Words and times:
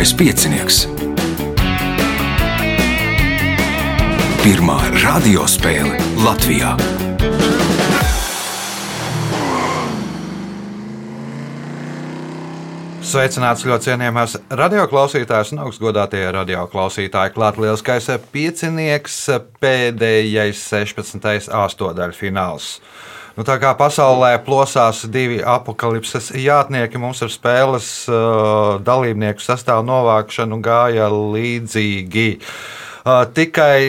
Mazākais 0.00 0.16
piecinieks. 0.16 0.76
Pirmā 4.40 4.76
radiospēle 5.02 5.98
Latvijā. 6.24 6.70
Sveicināts 13.04 13.66
ļoti 13.68 13.90
cienījamās 13.90 14.38
radioklausītājas 14.48 15.52
un 15.52 15.66
augstgadātie 15.66 16.24
radioklausītāji. 16.32 17.36
Klāt 17.36 17.60
lielskais 17.60 18.08
piecinieks, 18.32 19.20
pēdējais 19.60 20.64
16. 20.72 21.52
astotdaļfināls. 21.60 22.72
Nu, 23.40 23.44
tā 23.48 23.54
kā 23.56 23.70
pasaulē 23.72 24.34
plosās 24.44 24.98
divi 25.08 25.38
apakalipses 25.40 26.26
jātnieki, 26.36 27.00
mums 27.00 27.22
ar 27.24 27.30
spēles 27.32 27.86
uh, 28.12 28.74
dalībnieku 28.84 29.40
sastāvu 29.40 29.86
novākšanu 29.88 30.58
gāja 30.60 31.06
līdzīgi. 31.08 32.26
Uh, 33.00 33.22
tikai 33.32 33.80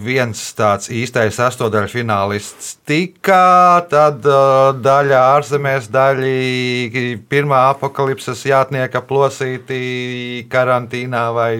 viens 0.00 0.40
tāds 0.56 0.88
īstais 0.88 1.36
astotdaļfinālists 1.44 2.78
tika, 2.88 3.84
tad 3.92 4.24
uh, 4.24 4.70
daļa 4.80 5.20
ārzemēs, 5.34 5.90
daļa 5.92 7.04
pirmā 7.28 7.66
apakalipses 7.74 8.46
jātnieka 8.48 9.04
plosīti 9.04 10.46
karantīnā 10.48 11.26
vai 11.36 11.50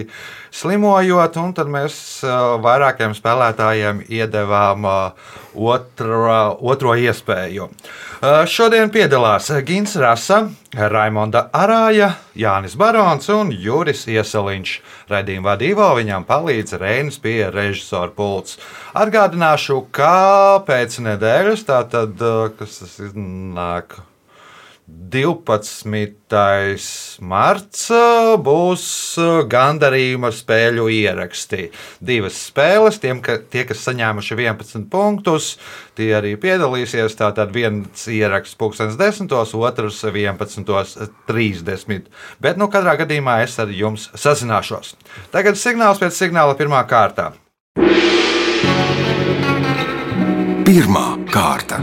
slimojot, 0.55 1.35
un 1.41 1.51
tad 1.55 1.69
mēs 1.71 1.95
uh, 2.23 2.55
vairākiem 2.63 3.15
spēlētājiem 3.17 4.05
iedevām 4.07 4.87
uh, 4.87 5.33
otro, 5.55 6.55
otro 6.63 6.95
iespēju. 6.95 7.67
Uh, 7.67 8.45
Šodien 8.47 8.91
piedalās 8.93 9.51
Gins 9.67 9.97
Rasa, 9.99 10.45
Raimonda 10.75 11.45
Arāja, 11.55 12.13
Jānis 12.39 12.77
Barons 12.79 13.27
un 13.33 13.51
Juris 13.51 14.05
Ieseliņš. 14.11 14.79
Redījuma 15.11 15.53
vadībā 15.53 15.91
viņam 15.99 16.25
palīdz 16.27 16.79
Reinis 16.81 17.19
pie 17.21 17.37
režisora 17.51 18.13
pults. 18.15 18.59
Atgādināšu, 18.95 19.83
kā 19.95 20.63
pēc 20.67 20.99
nedēļas, 21.05 21.67
tātad, 21.67 22.27
kas 22.57 22.83
tas 22.83 22.99
iznāk? 23.11 23.99
12. 24.85 25.89
marts 27.25 27.87
uh, 27.89 28.35
būs 28.37 28.83
uh, 29.17 29.41
gandarījuma 29.49 30.29
spēļu 30.29 30.85
ieraksti. 30.93 31.71
Divas 32.05 32.37
spēles, 32.51 32.99
tiem, 33.01 33.17
ka, 33.25 33.39
tie, 33.49 33.63
kas 33.65 33.81
saņēmuši 33.87 34.37
11 34.37 34.85
punktus, 34.93 35.55
tie 35.97 36.11
arī 36.19 36.35
piedalīsies. 36.37 37.17
Tātad 37.17 37.49
viens 37.55 38.05
ieraksts 38.11 38.53
10, 38.99 39.33
otrs 39.33 40.03
11.30. 40.05 42.05
Bet, 42.37 42.61
nu, 42.61 42.69
katrā 42.69 42.93
gadījumā 43.01 43.41
es 43.45 43.57
ar 43.57 43.73
jums 43.73 44.11
sazināšos. 44.13 44.93
Tagad 45.33 45.57
signāls 45.57 45.97
pēc 46.01 46.13
signāla 46.13 46.53
pirmā 46.59 46.85
kārta. 46.89 47.33
Pirmā 50.65 51.07
kārta. 51.33 51.81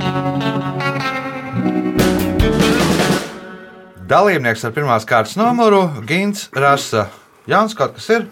Dalībnieks 4.12 4.66
ar 4.68 4.72
pirmās 4.76 5.06
kārtas 5.08 5.38
numuru- 5.40 5.86
Gins 6.08 6.50
Rasa. 6.52 7.06
Jānis, 7.48 7.72
kaut 7.74 7.94
kas 7.96 8.10
ir? 8.12 8.26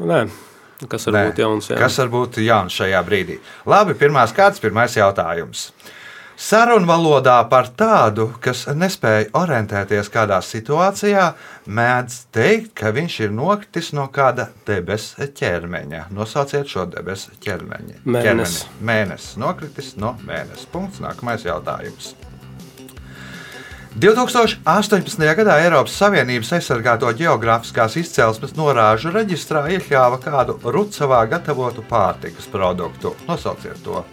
Nē, 0.00 0.22
kas 0.88 1.04
var 1.06 1.14
Nē. 1.14 1.24
būt 1.28 1.42
jauns? 1.42 1.68
Jā. 1.68 1.76
Kas 1.76 1.98
var 1.98 2.08
būt 2.08 2.38
jauns 2.40 2.72
šajā 2.72 3.02
brīdī? 3.04 3.38
Labi, 3.66 3.92
pirmās 3.92 4.32
kārtas, 4.32 4.62
pirmais 4.62 4.94
jautājums. 4.96 5.72
Sarunvalodā 6.38 7.36
par 7.50 7.68
tādu, 7.76 8.30
kas 8.40 8.64
nespēja 8.66 9.26
orientēties 9.34 10.08
kādā 10.08 10.38
situācijā, 10.40 11.34
mēdz 11.66 12.18
teikt, 12.32 12.72
ka 12.74 12.92
viņš 12.94 13.20
ir 13.26 13.34
nokritis 13.34 13.92
no 13.92 14.06
kāda 14.08 14.48
debesu 14.64 15.28
ķermeņa. 15.28 16.06
Nosauciet 16.14 16.70
šo 16.70 16.86
debesu 16.86 17.36
ķermeņa. 17.42 18.00
Mēnesis. 18.06 18.64
Mēnesis 18.80 19.36
nokritis 19.36 19.96
no 19.96 20.16
mēnesis. 20.24 20.70
Punkts. 20.72 21.02
Nākamais 21.04 21.44
jautājums. 21.44 22.14
2018. 23.96 25.24
gadā 25.38 25.56
Eiropas 25.62 25.96
Savienības 25.96 26.52
aizsargāto 26.58 27.08
geogrāfiskās 27.16 27.96
izcelsmes 28.02 28.52
norāžu 28.58 29.12
reģistrā 29.14 29.64
iekļāva 29.78 30.20
kādu 30.22 30.58
Rucavā 30.62 31.24
gatavotu 31.30 31.84
pārtikas 31.88 32.50
produktu. 32.52 33.16
Nosauciet 33.28 33.80
to. 33.84 34.04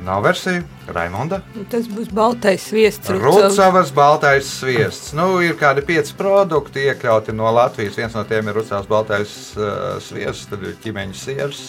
Nav 0.00 0.22
versija, 0.24 0.62
Raimonda. 0.88 1.42
Tas 1.68 1.84
būs 1.90 2.08
baltais 2.16 2.62
sviests. 2.70 3.10
Rucavas 3.12 3.90
baltais 3.92 4.48
sviests. 4.48 5.12
Nu, 5.12 5.42
ir 5.44 5.58
kādi 5.60 5.84
pieci 5.84 6.14
produkti 6.16 6.86
iekļauti 6.86 7.34
no 7.36 7.50
Latvijas. 7.52 7.98
Viens 8.00 8.16
no 8.16 8.24
tiem 8.24 8.48
ir 8.48 8.56
Rucavas 8.56 8.88
baltais 8.88 9.34
uh, 9.58 9.98
sviests, 10.00 10.48
tad 10.48 10.64
ir 10.64 10.78
ķīmeņa 10.80 11.18
siers. 11.20 11.64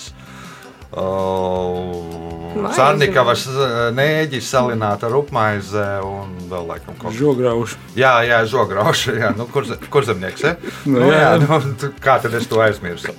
Uh, 0.91 2.51
Maize. 2.51 2.75
Sārnikavas 2.75 3.45
uh, 3.47 3.69
nēģis 3.95 4.49
salināta 4.51 5.07
ar 5.07 5.15
upmaize 5.21 5.85
un 6.03 6.33
vēl 6.51 6.65
laikam 6.67 6.97
kaut 6.97 7.13
kas. 7.13 7.19
Žograuši. 7.21 7.77
Jā, 7.95 8.11
jā, 8.27 8.41
žograuši. 8.51 9.15
Jā, 9.21 9.29
nu, 9.37 9.47
kur, 9.53 9.67
kur 9.93 10.07
zemnieks? 10.07 10.43
Ja? 10.43 10.57
Nu, 10.83 10.99
Nu, 10.99 11.13
jā, 11.15 11.31
nu, 11.39 11.61
kā 12.03 12.17
tad 12.23 12.35
es 12.35 12.49
to 12.51 12.59
aizmirsu? 12.63 13.15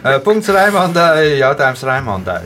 Uh, 0.00 0.16
Punkts 0.24 0.48
Raimondai. 0.54 1.36
Jautājums 1.42 1.84
Raimondai. 1.84 2.40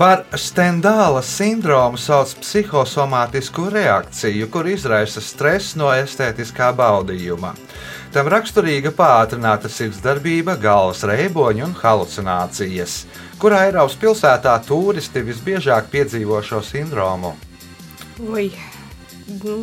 Par 0.00 0.22
stendāla 0.40 1.20
sindromu 1.20 1.98
sauc 2.00 2.30
psihosomātisku 2.40 3.66
reakciju, 3.68 4.46
kur 4.48 4.64
izraisa 4.72 5.20
stress 5.20 5.74
no 5.76 5.90
estētiskā 5.92 6.70
baudījuma. 6.78 7.50
Tam 8.14 8.30
raksturīga 8.32 8.94
pātrināta 8.96 9.68
sirdsdarbība, 9.68 10.54
galvas 10.62 11.04
reiboņi 11.04 11.66
un 11.66 11.76
halucinācijas. 11.82 12.94
Kurā 13.42 13.66
Eiropas 13.68 13.98
pilsētā 14.00 14.56
turisti 14.64 15.20
visbiežāk 15.26 15.92
piedzīvo 15.92 16.40
šo 16.48 16.62
sindromu? 16.64 17.34
Oi, 18.24 18.48
nu, 19.44 19.60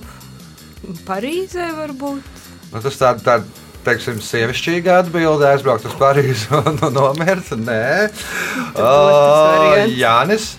Parīzē 1.09 1.71
varbūt. 1.81 2.43
Nu, 2.75 2.85
tas 2.85 3.01
tāds 3.01 3.25
tā, 3.25 3.39
teiksim, 3.87 4.21
sievišķīga 4.23 5.01
atbilde, 5.03 5.47
aizbraukt 5.49 5.87
uz 5.89 5.95
Parīzi 5.99 6.51
un 6.59 6.79
nomirt. 6.93 7.51
Nē, 7.57 7.83
uh. 8.75 9.83
Jānis. 9.97 10.55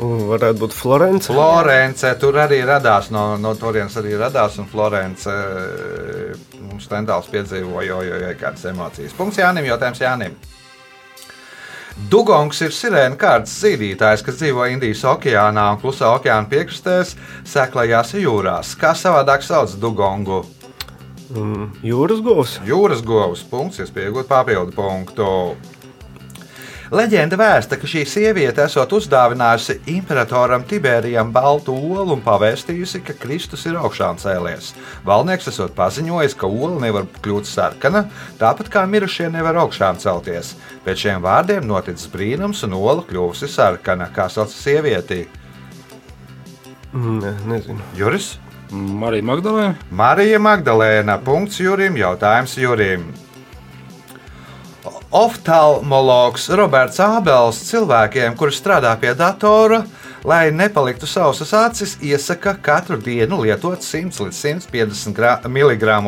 Un 0.00 0.22
Varētu 0.30 0.62
būt 0.62 0.72
Florence. 0.72 1.28
Florence 1.28 2.12
tur 2.20 2.38
arī 2.40 2.62
radās, 2.64 3.10
no, 3.12 3.34
no 3.40 3.52
turienes 3.58 3.96
arī 4.00 4.14
radās, 4.16 4.56
un 4.62 4.68
Florence 4.70 5.28
eh, 5.28 6.30
mums 6.70 6.88
tendāls 6.88 7.28
piedzīvoja 7.32 7.90
jau, 7.90 7.98
jau, 8.06 8.22
jau 8.24 8.30
kādas 8.40 8.64
emocijas. 8.70 9.16
Punkts 9.18 9.42
Jānim, 9.42 9.68
jautājums 9.68 10.00
Jānim. 10.00 10.38
Dugongs 12.08 12.62
ir 12.64 12.72
sirēna 12.72 13.18
kārtas 13.20 13.58
zīdītājs, 13.60 14.22
kas 14.24 14.38
dzīvo 14.40 14.64
Indijas 14.72 15.02
okeānā 15.10 15.66
un 15.74 15.82
klusā 15.82 16.08
okeāna 16.14 16.48
piekrastēs, 16.48 17.12
seklajās 17.50 18.14
jūrās. 18.16 18.72
Kā 18.80 18.94
savādāk 18.96 19.44
sauc 19.44 19.74
dugongu? 19.82 20.40
Un 21.38 21.68
Jūras 21.86 22.22
govs. 22.24 22.56
Jūras 22.66 23.04
govs 23.06 23.44
punkts, 23.46 23.78
iespējot 23.84 24.26
papildu 24.30 24.74
punktu. 24.74 25.28
Leģenda 26.90 27.36
vēsta, 27.38 27.76
ka 27.78 27.86
šī 27.86 28.00
sieviete 28.02 28.64
esot 28.64 28.90
uzdāvinājusi 28.96 29.76
imperatoram 29.92 30.64
Tiberijam 30.66 31.28
baltu 31.30 31.70
olu 31.70 32.16
un 32.16 32.24
pavēstījusi, 32.24 33.04
ka 33.06 33.14
Kristus 33.14 33.62
ir 33.70 33.78
augšām 33.78 34.18
cēlies. 34.18 34.72
Valnieks 35.06 35.46
esot 35.52 35.76
paziņojis, 35.76 36.34
ka 36.34 36.50
ola 36.50 36.80
nevar 36.82 37.06
kļūt 37.22 37.46
sarkana, 37.46 38.08
tāpat 38.42 38.72
kā 38.74 38.82
mirušie 38.90 39.30
nevar 39.30 39.62
augšām 39.62 40.02
celties. 40.02 40.56
Pēc 40.82 41.06
šiem 41.06 41.22
vārdiem 41.22 41.70
noticis 41.70 42.10
brīnums, 42.10 42.66
un 42.66 42.74
ola 42.80 43.06
kļuvusi 43.06 43.46
sarkana, 43.54 44.10
kā 44.10 44.26
sauc 44.26 44.50
sievieti. 44.50 45.28
Ne, 46.90 47.36
nezinu. 47.46 47.78
Juris? 47.94 48.32
Marija 48.70 49.26
Magdalēna. 49.26 49.74
Marija 49.90 50.38
Magdalēna. 50.38 51.18
Punkts 51.24 51.58
Jurim. 51.60 51.96
Jautājums 51.98 52.54
Jurim. 52.58 53.08
Oftalmologs 55.10 56.46
Roberts 56.54 57.00
Ābels 57.02 57.58
cilvēkiem, 57.66 58.36
kuri 58.38 58.54
strādā 58.54 58.92
pie 59.00 59.10
datora, 59.18 59.80
lai 60.22 60.52
nepaliktu 60.54 61.08
sausas 61.10 61.50
acis, 61.56 61.96
iesaka 61.98 62.54
katru 62.62 63.00
dienu 63.02 63.40
lietot 63.42 63.82
100 63.82 64.22
līdz 64.22 64.38
150 64.70 65.50
mg 65.50 65.98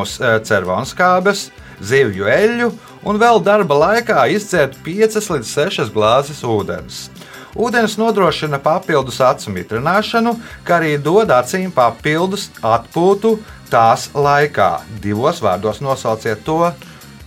cervonskābes, 0.47 1.49
zivju 1.83 2.31
eļļu 2.31 2.71
un 3.03 3.19
vēl 3.19 3.43
darba 3.43 3.81
laikā 3.89 4.29
izdzert 4.37 4.79
5 4.87 5.19
līdz 5.35 5.53
6 5.59 5.91
glāzes 5.91 6.47
ūdens. 6.47 7.09
Ūdens 7.53 7.99
nodrošina 8.01 8.57
papildus 8.63 9.21
acu 9.21 9.53
mitrināšanu, 9.53 10.37
kā 10.65 10.79
arī 10.81 10.95
dod 10.97 11.29
acīm 11.35 11.73
papildus 11.75 12.49
atpūtu 12.65 13.37
tās 13.73 14.09
laikā. 14.15 14.71
Divos 15.05 15.43
vārdos 15.45 15.83
nosauciet 15.85 16.45
to 16.47 16.73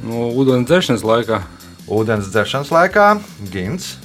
No 0.04 0.28
ūdens 0.36 0.68
dzeršanas 0.68 1.06
laikā. 1.08 1.42
ūdens 1.88 2.28
dzeršanas 2.34 2.72
laikā, 2.74 3.06
gins. 3.54 3.96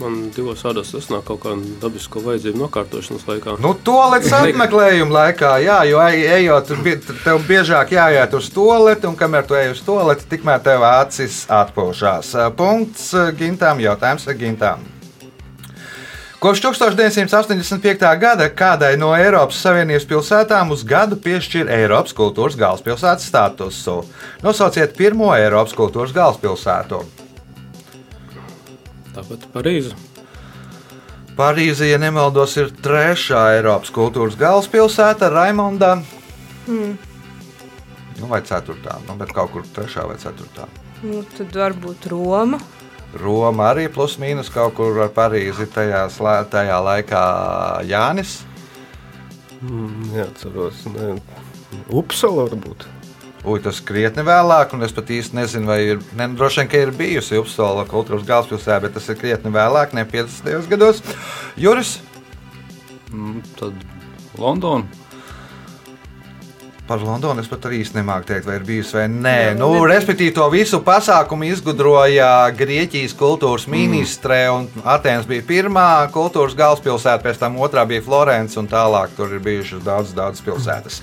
Man 0.00 0.30
divos 0.34 0.62
tas 0.64 1.06
nav 1.06 1.20
kaut 1.22 1.44
kāda 1.44 1.76
dabisko 1.78 2.18
vajadzību 2.24 2.58
nokārtošanas 2.64 3.28
laikā. 3.28 3.52
Nu, 3.62 3.76
to 3.86 3.94
līdz 4.10 4.32
apmeklējuma 4.40 5.14
laikā, 5.14 5.52
jā, 5.62 5.76
jo 5.86 6.00
ej- 6.02 6.24
ejot, 6.40 6.72
tev 7.22 7.44
biežāk 7.46 7.94
jāiet 7.94 8.34
uz 8.34 8.48
toleti, 8.50 9.06
un 9.06 9.14
kamēr 9.14 9.46
tu 9.46 9.54
ej 9.54 9.70
uz 9.76 9.84
toleti, 9.86 10.26
tikmēr 10.32 10.64
tev 10.66 10.82
acis 10.88 11.44
atpūšās. 11.46 12.34
Punkts 12.58 13.12
eh, 13.14 13.30
gintām, 13.38 13.78
jautājums 13.86 14.26
gintām. 14.34 14.82
Kopš 16.42 16.60
1985. 16.60 18.02
gada 18.20 18.50
kādai 18.52 18.96
no 19.00 19.14
Eiropas 19.16 19.62
Savienības 19.62 20.04
pilsētām 20.10 20.74
uz 20.74 20.82
gadu 20.84 21.16
piešķir 21.16 21.70
Eiropas 21.72 22.12
kultūras 22.12 22.58
galvaspilsētas 22.58 23.30
statusu. 23.30 24.00
Nosauciet 24.42 24.98
pirmo 24.98 25.30
Eiropas 25.38 25.72
kultūras 25.72 26.12
galvaspilsētu. 26.12 27.23
Tāpat 29.14 29.46
Parīze. 29.54 29.94
Parīzē, 31.34 31.88
ja 31.90 31.98
nemaldos, 31.98 32.54
ir 32.60 32.70
trešā 32.84 33.40
Eiropas 33.56 33.90
kultūras 33.94 34.36
galvaspilsēta 34.38 35.30
Raimondā. 35.34 35.96
Nu, 38.20 38.28
vai 38.30 38.40
ceturtā, 38.46 39.00
nu, 39.08 39.16
bet 39.18 39.34
kaut 39.34 39.50
kur 39.54 39.66
trešā 39.74 40.06
vai 40.06 40.16
ceturtā. 40.22 40.68
Nu, 41.02 41.24
tad 41.34 41.54
varbūt 41.58 42.06
Roma. 42.12 42.60
Roma 43.18 43.70
arī 43.72 43.88
plus 43.92 44.16
mīnus 44.22 44.50
kaut 44.54 44.74
kur 44.78 44.98
ar 45.02 45.10
Parīzi 45.14 45.66
tajā, 45.70 46.06
tajā 46.50 46.78
laikā 46.86 47.24
Jānis. 47.90 48.40
Mm, 49.62 50.10
Neatceros. 50.14 50.86
Ne. 50.94 51.14
Upsala 51.90 52.46
varbūt. 52.48 52.86
Ui, 53.44 53.58
tas 53.60 53.76
krietni 53.84 54.24
vēlāk, 54.24 54.72
un 54.72 54.86
es 54.86 54.94
pat 54.96 55.10
īsti 55.12 55.36
nezinu, 55.36 55.68
vai 55.68 55.78
ir. 55.84 56.00
Ne, 56.16 56.30
droši 56.32 56.62
vien, 56.62 56.70
ka 56.72 56.80
ir 56.80 56.94
bijusi 56.96 57.36
Upsala 57.36 57.84
kultūras 57.88 58.24
galvaspilsēta, 58.24 58.80
bet 58.86 58.96
tas 58.96 59.10
ir 59.12 59.20
krietni 59.20 59.52
vēlāk, 59.52 59.92
ne 59.92 60.06
50. 60.08 60.68
gados. 60.72 61.02
Juris 61.60 61.98
Mm, 63.14 63.42
Tad 63.58 63.72
Londona. 64.38 64.84
Par 66.88 67.02
Londonu 67.02 67.40
es 67.40 67.48
pat 67.48 67.66
arī 67.68 67.80
nemāku 67.94 68.28
teikt, 68.28 68.46
vai 68.48 68.58
ir 68.58 68.66
bijusi 68.66 68.96
vai 68.98 69.04
nē. 69.08 69.36
Nu, 69.58 69.70
respektīvi, 69.88 70.34
to 70.36 70.46
visu 70.52 70.80
pasākumu 70.84 71.48
izgudroja 71.48 72.30
Grieķijas 72.56 73.16
kultūras 73.18 73.66
ministre, 73.70 74.40
un 74.52 74.68
Atenas 74.84 75.28
bija 75.28 75.44
pirmā 75.48 75.88
kultūras 76.14 76.56
galvaspilsēta, 76.58 77.22
pēc 77.24 77.40
tam 77.40 77.60
otrā 77.64 77.86
bija 77.88 78.04
Florence, 78.04 78.58
un 78.60 78.68
tālāk 78.70 79.16
tur 79.16 79.32
ir 79.32 79.44
bijušas 79.44 79.84
daudz, 79.84 80.16
daudz 80.16 80.44
pilsētas. 80.44 81.00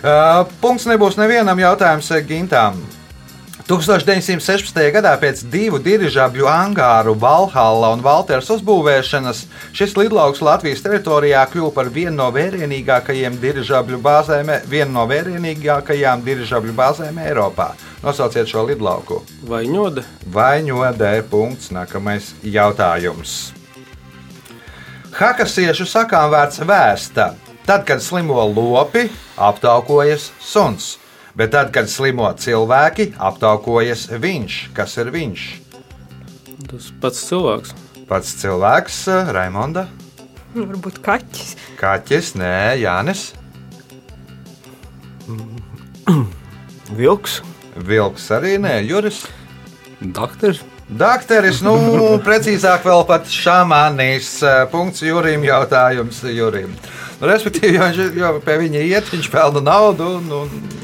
Uh, 0.00 0.42
punkts 0.62 0.88
nebūs 0.90 1.20
nevienam 1.20 1.62
jautājums 1.62 2.10
eh, 2.16 2.26
Gintām. 2.26 2.80
1916. 3.70 4.74
gadā 4.90 5.12
pēc 5.22 5.44
divu 5.46 5.78
dirižabļu 5.78 6.48
angāru 6.50 7.12
Valhalla 7.22 7.92
un 7.94 8.00
Valters 8.02 8.48
uzbūvēšanas 8.50 9.44
šis 9.78 9.92
lidlauks 9.94 10.40
Latvijas 10.42 10.82
teritorijā 10.82 11.44
kļuva 11.52 11.70
par 11.76 11.90
vienu 11.94 12.16
no 12.16 12.26
vērienīgākajiem 12.34 13.36
dirižabļu 13.38 14.00
bāzēm, 14.02 14.50
vienu 14.66 14.90
no 14.96 15.04
vērienīgākajām 15.06 16.24
dirižabļu 16.26 16.74
bāzēm 16.80 17.20
Eiropā. 17.22 17.68
Nosauciet 18.02 18.50
šo 18.50 18.64
lidlauku. 18.66 19.20
Vai 19.46 19.62
ņode? 19.70 20.02
Vaņodē 20.34 21.12
punkts. 21.30 21.70
Nākamais 21.70 22.32
jautājums. 22.42 23.52
Hakasiešu 25.14 25.86
sakām 25.86 26.34
vērts 26.34 26.64
vēsta. 26.66 27.36
Tad, 27.70 27.86
kad 27.86 28.02
slimo 28.02 28.42
lopi, 28.50 29.06
aptaukojas 29.38 30.32
suns. 30.42 30.96
Bet 31.40 31.54
tad, 31.56 31.72
kad 31.72 31.88
slimo 31.88 32.28
cilvēki, 32.36 33.14
aptaukojas 33.16 34.10
viņš. 34.20 34.60
Kas 34.76 34.98
ir 35.00 35.08
viņš? 35.14 35.48
Tas 36.68 36.92
pats 37.00 37.24
cilvēks. 37.30 37.72
Pats 38.10 38.36
cilvēks, 38.42 39.02
eh, 39.08 39.32
Raimonda, 39.32 39.88
Varbūt 40.50 40.98
kaķis. 40.98 41.54
Kaķis, 41.78 42.32
Nē, 42.34 42.74
Jānis, 42.82 43.28
Vilks. 46.98 47.38
Vilks 47.76 48.26
arī 48.34 48.56
nē, 48.58 48.80
Juris. 48.82 49.22
Dakteris. 50.00 50.64
Dakteris, 50.90 51.60
nu, 51.62 51.76
precīzāk 52.26 52.82
vēl 52.82 53.04
pat 53.06 53.30
šāmanis. 53.30 54.32
Punkts 54.72 55.04
Jurim, 55.06 55.44
jautājums 55.46 56.24
Jurim. 56.34 56.74
Nu, 57.20 57.28
respektīvi, 57.30 57.78
jo 57.78 58.08
jo 58.18 58.32
pie 58.42 58.56
viņa 58.64 58.82
iet, 58.88 59.12
viņš 59.12 59.30
pelna 59.30 59.62
naudu. 59.62 60.16
Un, 60.18 60.26
un, 60.40 60.48
un 60.50 60.58
tā. 60.74 60.79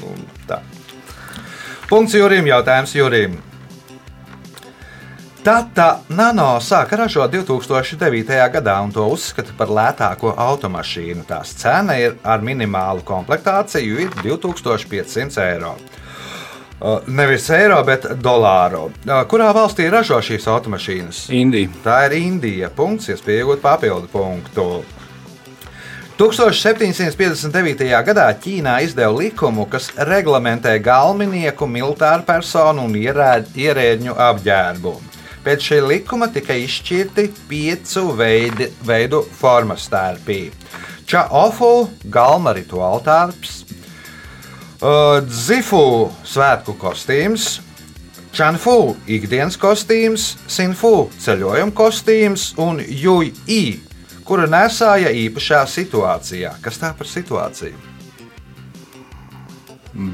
Punkts 1.87 2.17
Jurim, 2.19 2.49
jautājums 2.51 2.91
Jurim. 2.99 3.37
Tata 5.47 6.01
Nano 6.11 6.57
sāka 6.59 6.97
ražot 6.99 7.31
2009. 7.31 8.33
gadā 8.51 8.75
un 8.83 8.91
to 8.91 9.05
uzskata 9.07 9.55
par 9.55 9.71
lētāko 9.71 10.33
automašīnu. 10.35 11.23
Tās 11.29 11.53
cena 11.61 11.95
ir 12.03 12.17
ar 12.27 12.43
minimālu 12.43 13.07
komplektāciju 13.07 14.03
ir 14.03 14.19
2500 14.25 15.39
eiro. 15.45 15.77
Uh, 16.81 17.07
Nevis 17.07 17.47
eiro, 17.55 17.79
bet 17.87 18.11
dolāru. 18.19 18.89
Uh, 19.07 19.23
Kurā 19.31 19.53
valstī 19.55 19.87
ražo 19.87 20.19
šīs 20.19 20.51
automašīnas? 20.51 21.23
Indija. 21.39 21.71
Tā 21.87 22.01
ir 22.09 22.19
Indija. 22.19 22.75
Punkts, 22.75 23.13
iespēja 23.15 23.47
iegūt 23.47 23.63
papildu 23.63 24.11
punktu. 24.11 24.67
1759. 26.17 27.91
gadā 28.07 28.25
Ķīnā 28.41 28.79
izdeva 28.87 29.13
likumu, 29.13 29.67
kas 29.69 29.91
reglamentē 30.09 30.79
galvenieku, 30.81 31.69
militāru 31.69 32.25
personu 32.25 32.87
un 32.89 32.95
ierēdņu 32.97 34.15
apģērbu. 34.25 34.95
Pēc 35.45 35.67
šī 35.69 35.83
likuma 35.85 36.31
tika 36.33 36.57
izšķirti 36.57 37.27
piecu 37.51 38.07
veidi, 38.17 38.71
veidu 38.89 39.21
formas 39.29 39.85
stērpī. 39.91 40.39
Čaofu 41.05 41.91
galma 42.09 42.57
rituāla 42.57 43.05
tārps, 43.05 43.59
uh, 44.81 45.21
Dzifu 45.21 45.85
svētku 46.25 46.79
kostīms, 46.81 47.59
Čanfu 48.33 48.97
ikdienas 49.05 49.61
kostīms, 49.61 50.33
Sinfu 50.49 51.11
ceļojuma 51.21 51.77
kostīms 51.77 52.55
un 52.57 52.81
Juji, 52.81 53.83
kuru 54.27 54.47
nesāja 54.51 55.13
īpašā 55.15 55.63
situācijā. 55.71 56.57
Kas 56.65 56.81
tā 56.83 56.93
par 56.99 57.09
situāciju? 57.11 57.75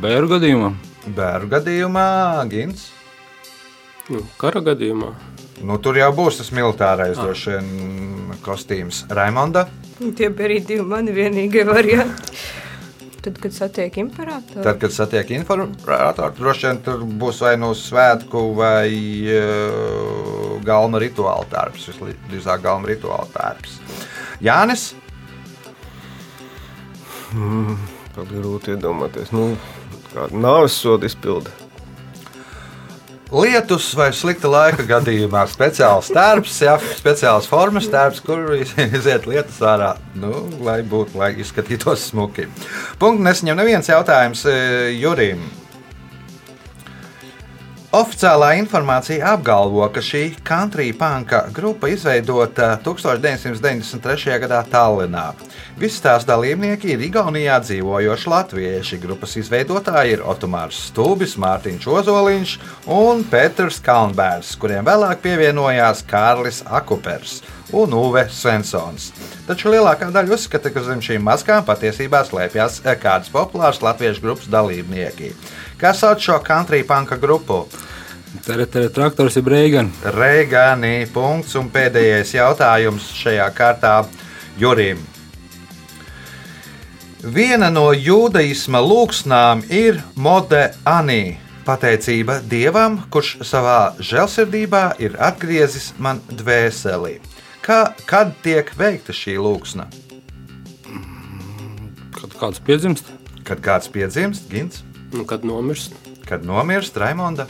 Bēru 0.02 0.28
gadījumā. 0.36 0.72
Bērnu 1.10 1.48
gadījumā 1.50 2.06
Gins. 2.50 2.90
Nu, 4.12 4.20
kara 4.38 4.62
gadījumā. 4.62 5.10
Nu, 5.62 5.78
tur 5.82 5.98
jau 5.98 6.10
būs 6.14 6.38
tas 6.38 6.50
militārais 6.54 7.19
droši 7.19 7.54
vien 7.54 8.36
kostīms. 8.42 9.04
Raimonda. 9.10 9.66
Tie 9.98 10.28
bija 10.31 10.48
arī 10.48 10.58
divi 10.66 10.84
mani 10.86 11.14
vienīgie 11.14 11.64
varianti. 11.66 12.38
Tad, 13.22 13.36
kad 13.38 13.54
satiek 13.54 13.96
imperatoru, 14.02 14.64
Tad, 14.66 14.78
kad 14.82 14.94
satiek 14.94 15.28
informāciju, 15.36 16.31
droši 16.40 16.66
vien 16.66 16.81
tur 16.82 17.04
būs 17.22 17.38
vai 17.44 17.52
no 17.58 17.70
svētku 17.78 18.48
vai 18.58 18.88
uh, 19.31 20.56
galma 20.66 20.98
rituāla 21.02 21.46
tērps. 21.52 21.92
Visdrīzāk 21.92 22.64
galma 22.66 22.90
rituāla 22.90 23.31
tērps. 23.34 23.78
Jānis. 24.43 24.93
Pat 28.13 28.29
grūti 28.29 28.75
iedomāties. 28.75 29.31
Nu, 29.32 29.53
kāda 30.13 30.37
nāves 30.37 30.77
soda 30.77 31.08
izpilda. 31.08 31.53
Lietus 33.32 33.87
vai 33.96 34.11
slikta 34.13 34.51
laika 34.53 34.84
gadījumā 34.84 35.46
speciāls 35.49 36.11
tērps, 36.13 36.58
jā, 36.67 36.75
speciāls 36.99 37.46
formas 37.49 37.87
tērps, 37.89 38.20
kur 38.27 38.53
iziet 38.58 39.25
lietus 39.31 39.63
ārā, 39.65 39.94
nu, 40.20 40.34
lai 40.61 40.82
būtu, 40.84 41.17
lai 41.17 41.31
izskatītos 41.41 42.11
smuki. 42.11 42.44
Punkts 43.01 43.25
nesaņem 43.25 43.63
neviens 43.63 43.89
jautājums 43.89 44.44
eh, 44.53 44.93
Jurim. 44.99 45.46
Oficiālā 47.93 48.55
informācija 48.56 49.34
apgalvo, 49.34 49.82
ka 49.93 50.01
šī 50.01 50.39
country 50.49 50.94
panka 50.96 51.43
grupa 51.53 51.91
izveidota 51.93 52.70
1993. 52.81 54.39
gadā 54.41 54.63
Tallinā. 54.65 55.27
Visi 55.77 56.01
tās 56.01 56.25
dalībnieki 56.25 56.94
ir 56.94 57.05
Igaunijā 57.05 57.58
dzīvojoši 57.61 58.32
latvieši. 58.32 59.01
Grupas 59.03 59.37
izveidotāji 59.37 60.17
ir 60.17 60.25
Otomārs 60.25 60.81
Stūbis, 60.89 61.37
Mārtiņš 61.37 61.89
Ozoliņš 61.99 62.58
un 62.96 63.27
Pēters 63.29 63.82
Kalnbērs, 63.84 64.56
kuriem 64.56 64.89
vēlāk 64.89 65.20
pievienojās 65.27 66.01
Kārlis 66.08 66.65
Akupers 66.65 67.43
un 67.77 67.93
Uve 67.96 68.25
Svensons. 68.32 69.11
Taču 69.44 69.69
lielākā 69.72 70.08
daļa 70.13 70.32
uzskata, 70.37 70.72
ka 70.72 70.81
zem 70.84 71.05
šīm 71.05 71.29
maskām 71.29 71.65
patiesībā 71.69 72.25
slēpjas 72.25 72.81
kādas 73.05 73.29
populāras 73.32 73.84
latviešu 73.84 74.25
grupas 74.25 74.49
dalībnieki. 74.53 75.32
Kas 75.82 75.98
sauc 75.98 76.20
šo 76.22 76.36
country 76.46 76.84
panka 76.86 77.17
grupu? 77.19 77.65
Traktors 78.94 79.36
ir 79.36 79.48
Reigani. 79.51 79.91
Reigani. 80.15 81.08
Punkts 81.10 81.56
un 81.58 81.67
pēdējais 81.74 82.36
jautājums 82.36 83.08
šajā 83.19 83.48
kārtā 83.56 83.96
Jurim. 84.60 85.01
Viena 87.22 87.72
no 87.74 87.89
jūdaisma 87.91 88.79
lūgsnām 88.79 89.65
ir 89.74 89.98
Mode 90.15 90.69
Anī. 90.86 91.41
Pateicība 91.67 92.39
Dievam, 92.46 93.01
kurš 93.10 93.41
savā 93.43 93.96
žēlsirdībā 93.98 94.84
ir 95.03 95.19
atgriezis 95.19 95.91
man 95.98 96.22
dvēseli. 96.31 97.17
Ka, 97.67 97.96
kad 98.06 98.31
tiek 98.46 98.70
veikta 98.79 99.10
šī 99.10 99.34
lūksna? 99.43 99.91
Kad 102.20 102.39
kāds 102.39 102.62
piedzimst, 102.62 103.10
Kad 103.43 103.58
kāds 103.58 103.91
piedzimst, 103.91 104.46
Gins, 104.46 104.84
Nu, 105.12 105.24
kad 105.28 105.44
nomirst? 105.44 105.92
kad 106.28 106.44
nomirst 106.48 106.96
Raimonda, 106.96 107.46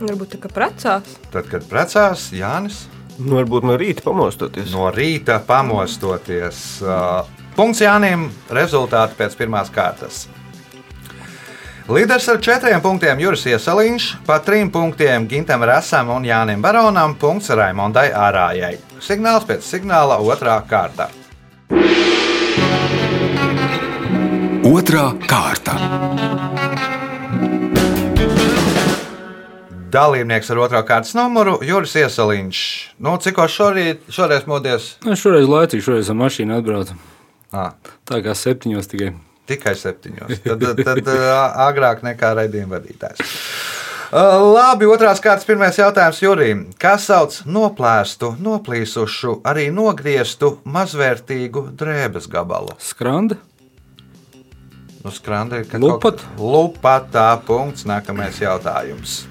Varbūt 0.00 0.30
tā 0.32 0.38
kā 0.40 0.48
precās. 0.48 1.04
tad, 1.32 1.44
kad 1.50 1.66
precās 1.68 2.30
Jānis. 2.32 2.86
Nu, 3.18 3.34
varbūt 3.36 3.66
no 3.68 3.74
rīta 3.76 4.00
pamostoties. 4.06 4.70
No 4.72 4.86
rīta 4.94 5.36
pamostoties. 5.44 6.80
Uh, 6.80 7.26
Punkts 7.56 7.82
Jānim. 7.84 8.30
Rezultāti 8.48 9.18
pēc 9.18 9.36
pirmās 9.36 9.68
kārtas. 9.74 10.22
Līderis 11.90 12.28
ar 12.30 12.38
četriem 12.40 12.80
punktiem 12.80 13.18
Juris 13.20 13.44
Iesaliņš, 13.50 14.06
pa 14.24 14.38
trim 14.38 14.70
punktiem 14.70 15.26
Gintam 15.28 15.64
Rasam 15.66 16.08
un 16.14 16.24
Jānim 16.24 16.62
Baronam, 16.62 17.16
punkts 17.18 17.50
Raimondai 17.50 18.08
Ārājai. 18.14 18.76
Signāls 19.02 19.44
pēc 19.48 19.66
signāla 19.66 20.16
otrā 20.22 20.56
kārta. 20.70 21.10
Otra 24.90 25.12
kārta. 25.22 25.72
Dalībnieks 29.94 30.50
ar 30.50 30.60
otro 30.64 30.80
kārtas 30.82 31.12
numuru 31.14 31.52
Juris 31.62 31.92
Iesaliņš. 32.00 32.62
Nu, 32.98 33.12
cik 33.22 33.38
šorīt, 33.54 34.08
šoreiz 34.10 34.48
modies? 34.50 34.88
nu, 35.06 35.14
šoreiz 35.14 35.46
laicīgi, 35.46 35.84
šoreiz 35.86 36.10
ar 36.10 36.18
mašīnu 36.18 36.56
atbraucu. 36.58 36.96
À, 37.54 37.68
Tā 38.02 38.18
kā 38.24 38.34
septiņos 38.34 38.90
tikai. 38.90 39.12
tikai 39.46 39.76
septiņos. 39.78 40.40
Tad, 40.48 40.66
tad 40.82 41.06
ā, 41.06 41.38
agrāk 41.68 42.02
nekā 42.02 42.32
raidījuma 42.40 42.80
vadītājs. 42.80 43.22
Labi, 44.10 44.90
otrās 44.90 45.22
kārtas 45.22 45.46
pirmais 45.46 45.78
jautājums 45.78 46.18
Jurijam. 46.18 46.64
Kā 46.82 46.96
sauc 46.98 47.44
noplēstu, 47.46 48.32
noplīsušu, 48.42 49.36
arī 49.46 49.68
nogrieztu 49.70 50.56
mazvērtīgu 50.66 51.68
drēbes 51.78 52.26
gabalu? 52.26 52.74
Skranda, 52.82 53.38
Nu, 55.04 55.10
skrandē, 55.10 55.64
ka 55.68 55.78
Lupat. 55.78 56.20
kaut- 56.20 56.38
Lupatā 56.38 57.40
punkts. 57.46 57.84
Nākamais 57.84 58.40
jautājums. 58.40 59.26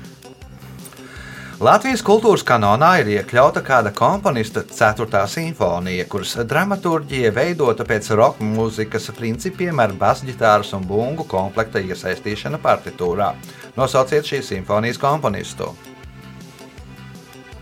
Latvijas 1.60 2.02
kultūras 2.02 2.42
kanonā 2.48 3.02
ir 3.02 3.06
iekļauta 3.20 3.60
kāda 3.62 3.92
komponista 3.92 4.62
4. 4.64 5.28
simfonija, 5.28 6.06
kuras 6.08 6.38
dramaturgija 6.48 7.34
veidota 7.36 7.84
pēc 7.84 8.08
roka 8.16 8.44
mūzikas 8.44 9.10
principiem 9.18 9.80
ar 9.84 9.92
basģitāras 9.92 10.72
un 10.74 10.86
bungu 10.88 11.26
komplekta 11.28 11.80
iesaistīšana 11.84 12.58
partitūrā. 12.64 13.34
Nosauciet 13.76 14.24
šīs 14.24 14.48
simfonijas 14.54 14.98
komponistu. 14.98 15.76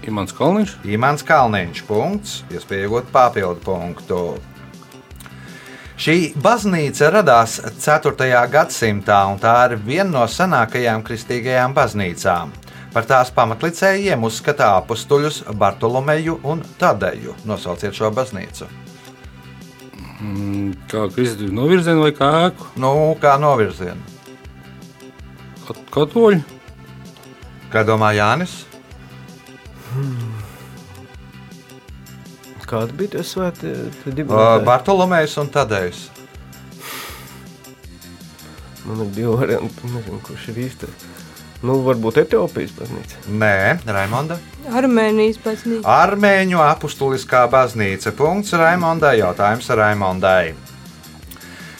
Imants 0.07 0.31
Kalniņš, 0.31 0.75
Imants 0.85 1.23
Kalniņš, 1.23 1.81
punkts, 1.87 2.43
iespējot 2.53 3.09
papildu 3.11 3.59
punktu. 3.65 4.37
Šī 5.97 6.15
baznīca 6.37 7.09
radās 7.09 7.55
4. 7.81 8.27
gadsimtā, 8.53 9.17
un 9.31 9.39
tā 9.41 9.53
ir 9.71 9.77
viena 9.81 10.09
no 10.19 10.25
senākajām 10.29 11.01
kristīgajām 11.07 11.73
baznīcām. 11.73 12.51
Par 12.93 13.05
tās 13.09 13.31
pamatlicējiem 13.33 14.23
uzskata 14.25 14.69
apstuļus 14.77 15.43
Bartolomeju 15.57 16.37
un 16.49 16.61
Tadeju. 16.79 17.33
Nosauciet 17.45 17.97
šo 17.97 18.11
baznīcu. 18.13 18.67
mm, 20.21 20.71
kā 20.89 21.07
Kristus 21.13 21.51
novirzienu 21.51 22.01
vai 22.01 22.11
kā 22.11 22.29
ēku, 22.49 22.65
Nu, 22.75 23.15
kā 23.21 23.37
novirzienu. 23.39 24.01
Kat- 25.67 25.83
katoļu. 25.91 26.41
Kā 27.71 27.83
domā 27.83 28.13
Jānis? 28.15 28.65
Kāda 32.67 32.95
bija 32.99 33.15
tā 33.15 33.23
svēta? 33.23 33.69
Uh, 34.07 34.57
Bartolomejs 34.67 35.37
un 35.39 35.51
Tadejs. 35.51 36.07
Man 38.87 39.05
ir 39.05 39.13
divi 39.15 39.31
varianti. 39.31 39.87
Nezinu, 39.93 40.19
kurš 40.23 40.49
ir 40.51 40.59
īstais. 40.67 41.07
Nu, 41.65 41.79
varbūt 41.81 42.19
Etiopijas 42.21 42.75
baznīca. 42.77 43.23
Nē, 43.33 43.79
Raimonda. 43.89 44.37
Armēnijas 44.67 45.39
baznīca. 45.41 45.87
Armēņu 45.89 46.61
apustuliskā 46.61 47.47
baznīca. 47.51 48.13
Punkts 48.15 48.53
Raimondai. 48.59 49.17
Jautājums 49.23 49.69
Raimondai. 49.79 50.53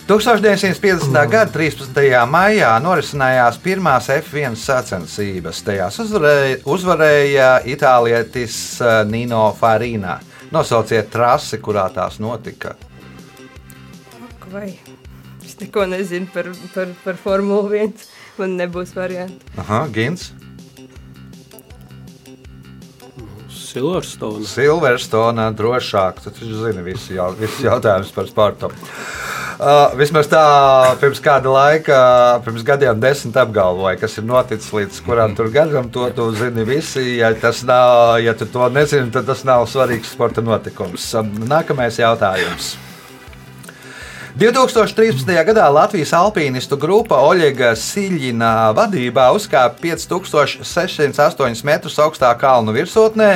1950. 0.07 1.11
gada 1.27 1.51
13. 1.51 1.99
maijā 2.31 2.71
norisinājās 2.79 3.59
pirmās 3.59 4.07
F1 4.15 4.55
sacensības. 4.55 5.59
Tajās 5.67 5.99
uzvarēja, 5.99 6.61
uzvarēja 6.63 7.49
itālietis 7.75 8.55
eh, 8.79 9.01
Nino 9.11 9.49
Farina. 9.59 10.15
Nosauciet 10.51 11.09
trasi, 11.11 11.59
kurā 11.59 11.87
tās 11.93 12.21
notika. 12.23 12.75
Ak, 14.17 14.47
Vai 14.51 14.71
es 15.47 15.55
neko 15.59 15.85
nezinu 15.87 16.27
par, 16.33 16.49
par, 16.73 16.91
par 17.03 17.19
Formuli 17.19 17.81
1. 17.85 18.05
Man 18.37 18.53
nebūs 18.59 18.93
varianti. 18.95 19.41
Aha, 19.57 19.87
Gins, 19.93 20.29
Silverstone. 23.77 24.45
Silverstone, 24.49 25.47
drošāk. 25.57 26.21
Tu 26.23 26.33
taču 26.33 26.61
zini 26.63 26.83
visu, 26.85 27.13
jau, 27.17 27.31
visu 27.37 27.67
jautājumus 27.67 28.13
par 28.15 28.29
sportu. 28.29 28.71
Uh, 29.57 29.89
vismaz 29.97 30.27
tā 30.29 30.41
pirms 31.01 31.17
kāda 31.23 31.49
laika, 31.49 31.99
pirms 32.45 32.61
gadiem, 32.65 32.99
desmit 33.01 33.37
apgalvoja, 33.41 33.95
kas 33.97 34.19
ir 34.19 34.27
noticis 34.29 34.69
līdz 34.73 34.99
kuram 35.05 35.33
tur 35.37 35.49
gadam. 35.53 35.89
To 35.93 36.09
tu 36.13 36.29
zini 36.37 36.65
visi. 36.67 37.17
Ja, 37.17 37.31
nav, 37.65 38.19
ja 38.21 38.37
tu 38.37 38.45
to 38.53 38.69
nezini, 38.69 39.09
tad 39.13 39.25
tas 39.29 39.41
nav 39.47 39.65
svarīgs 39.69 40.13
sporta 40.13 40.45
notikums. 40.45 41.09
Um, 41.17 41.33
Nākamais 41.49 41.97
jautājums. 42.01 42.75
2013. 44.37 45.25
gadā 45.47 45.65
Latvijas 45.73 46.11
alpīnistu 46.13 46.77
grupa 46.77 47.17
Oļega 47.25 47.71
Siļina 47.73 48.69
vadībā 48.77 49.31
uzkāpa 49.33 49.81
5608 49.81 51.65
metrus 51.65 51.97
augstā 51.97 52.29
kalnu 52.37 52.75
virsotnē 52.75 53.31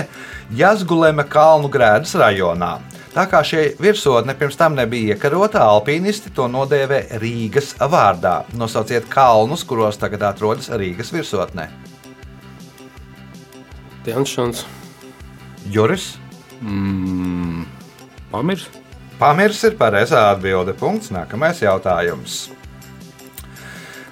Jazgulēma 0.53 1.25
kalnu 1.25 1.71
grēdas 1.73 2.13
rajonā. 2.21 2.75
Tā 3.15 3.25
kā 3.31 3.41
šī 3.41 3.63
virsotne 3.81 4.35
pirms 4.37 4.59
tam 4.59 4.77
nebija 4.77 5.15
iekarota, 5.15 5.63
alpīnisti 5.73 6.29
to 6.37 6.45
nodēvē 6.51 7.17
Rīgas 7.23 7.73
vārdā. 7.81 8.43
Nosauciet 8.53 9.09
kalnus, 9.09 9.65
kuros 9.65 9.97
tagad 9.97 10.21
atrodas 10.29 10.69
Rīgas 10.69 11.09
virsotne. 11.15 11.71
Janšons. 14.05 14.67
Juris 15.71 16.13
Mm, 16.61 17.65
Pamirs, 18.31 18.67
Pamirs 19.21 19.59
ir 19.67 19.75
pareizā 19.77 20.31
atbilde. 20.31 20.73
Punkts. 20.73 21.11
Nākamais 21.13 21.59
jautājums. 21.61 22.47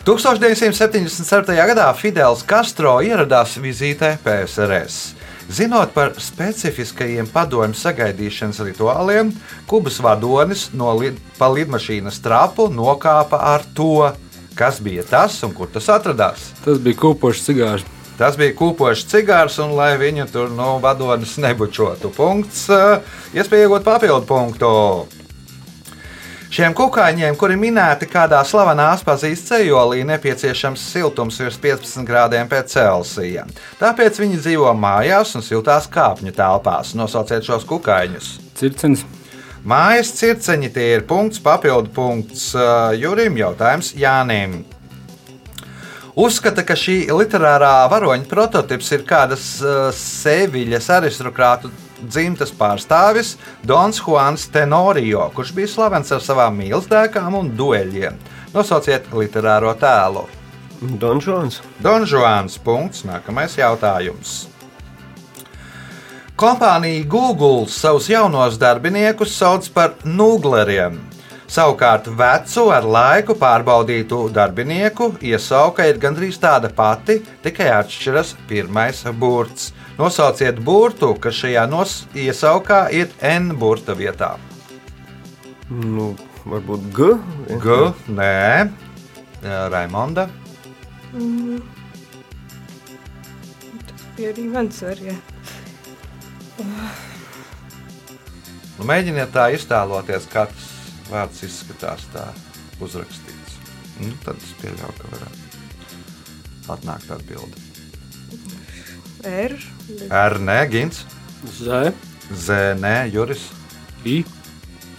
1977. 0.06 1.56
gadā 1.72 1.88
Fidels 1.98 2.44
Castro 2.46 3.00
ieradās 3.02 3.56
vizītē 3.58 4.14
PSRS. 4.22 5.16
Zinot 5.50 5.96
par 5.96 6.14
specifiskajiem 6.22 7.26
padomju 7.34 7.74
sagaidīšanas 7.74 8.62
rituāliem, 8.68 9.34
Kubas 9.66 9.98
vadonis 10.06 10.68
no 10.78 10.94
lid, 10.94 11.18
pa 11.42 11.50
lidmašīnas 11.50 12.22
trapu 12.22 12.68
nokāpa 12.70 13.42
ar 13.56 13.66
to, 13.74 14.12
kas 14.54 14.78
bija 14.78 15.08
tas 15.10 15.42
un 15.42 15.58
kur 15.58 15.74
tas 15.74 15.90
atradās. 15.90 16.52
tas 16.62 16.78
bija 16.78 17.02
kūpošs 17.02 17.50
cigārs. 17.50 17.88
Tas 18.20 18.36
bija 18.36 18.52
kūpošs 18.60 19.06
cigārs, 19.08 19.56
un 19.64 19.78
lai 19.78 19.94
viņu 20.00 20.26
tur 20.28 20.50
no 20.52 20.74
nu, 20.76 20.82
vadonis 20.84 21.38
nebučotu. 21.40 22.12
Punkts, 22.12 22.66
eh, 22.68 23.00
iespēja 23.34 23.70
iegūt 23.70 23.88
papildu 23.88 24.28
punktu. 24.28 24.72
Šiem 26.50 26.74
kukaiņiem, 26.74 27.36
kuri 27.38 27.56
minēti 27.62 28.08
kādā 28.10 28.42
slavenā 28.44 28.88
aspazīst 28.96 29.52
cejolī, 29.52 30.02
nepieciešams 30.10 30.82
siltums 30.92 31.38
virs 31.40 31.60
15 31.62 32.04
grādiem 32.10 32.50
pēc 32.50 32.74
Celsija. 32.74 33.46
Tāpēc 33.80 34.18
viņi 34.20 34.42
dzīvo 34.42 34.74
mājās 34.74 35.36
un 35.38 35.46
siltās 35.46 35.88
kāpņu 35.88 36.34
telpās. 36.34 36.96
Nosauciet 36.98 37.46
šos 37.46 37.64
kukaiņus. 37.70 38.34
Circenis, 38.58 39.06
Mājas 39.64 40.14
circeņi 40.16 40.70
tie 40.72 40.86
ir 40.96 41.02
punkts, 41.08 41.42
papildu 41.44 41.92
punkts 41.92 42.50
uh, 42.56 42.90
Jurim, 42.96 43.36
jautājums 43.38 43.92
Jānim. 44.00 44.62
Uzskata, 46.20 46.66
ka 46.68 46.76
šī 46.76 47.06
literārā 47.16 47.86
varoņa 47.88 48.26
prototyps 48.28 48.90
ir 48.92 49.06
kādas 49.08 49.44
uh, 49.64 49.88
Seviļas 49.96 50.90
aristokrātu 50.98 51.70
dzimtas 52.02 52.52
pārstāvis 52.60 53.38
Dons 53.64 54.02
Juans 54.04 54.44
Tenorio, 54.52 55.30
kurš 55.36 55.54
bija 55.56 55.70
slavens 55.72 56.12
ar 56.12 56.20
savām 56.24 56.60
mīlestībām 56.60 57.38
un 57.40 57.54
dueļiem. 57.56 58.20
Nosauciet 58.52 59.08
literāro 59.16 59.72
tēlu. 59.80 60.26
Donžons. 61.00 61.62
Don 61.80 62.04
Juans. 62.04 62.60
Punkts. 62.64 63.06
Nākamais 63.08 63.56
jautājums. 63.60 64.50
Kompānija 66.40 67.08
Google 67.08 67.68
savus 67.72 68.08
jaunos 68.12 68.60
darbiniekus 68.60 69.40
sauc 69.40 69.72
par 69.76 69.96
nūgleriem. 70.04 71.00
Savukārt 71.50 72.06
vecu 72.14 72.68
ar 72.70 72.86
laiku 72.86 73.34
pārbaudītu 73.42 74.20
darbinieku 74.34 75.16
iesauka 75.26 75.88
ir 75.90 75.98
gandrīz 76.02 76.38
tāda 76.38 76.70
pati, 76.70 77.16
tikai 77.42 77.72
atšķiras 77.74 78.36
pirmais 78.50 79.02
burts. 79.18 79.72
Nosauciet 79.98 80.62
burtu, 80.62 81.16
kas 81.20 81.42
šajā 81.42 81.66
iesaukā 82.14 82.84
ir 82.94 83.10
N 83.22 83.56
burta 83.58 83.98
vietā. 83.98 84.36
Nu, 85.70 86.14
varbūt 86.46 86.86
G. 86.94 87.10
G, 87.66 87.80
nē, 88.14 88.70
Raimonda. 89.74 90.30
bija 94.20 94.34
arī 94.34 94.46
mans 94.52 94.82
variants. 94.84 95.24
Nu, 98.78 98.88
mēģiniet 98.88 99.32
tā 99.36 99.50
iztēloties, 99.56 100.28
kā 100.32 100.46
tas 100.52 100.79
vārds 101.10 101.44
izskatās 101.46 102.06
tā 102.14 102.26
uzrakstīts. 102.84 103.58
Nu, 104.00 104.14
tad 104.24 104.40
es 104.40 104.52
pieļauju, 104.62 104.96
ka 105.02 105.12
varētu 105.14 106.74
atnākt 106.76 107.12
atbildi. 107.12 107.66
R. 109.28 109.56
R, 110.08 110.38
nē, 110.40 110.60
Gins, 110.72 111.04
Z, 111.58 111.92
Z, 112.32 112.60
nē, 112.80 113.10
Juris, 113.12 113.50
I, 114.08 114.22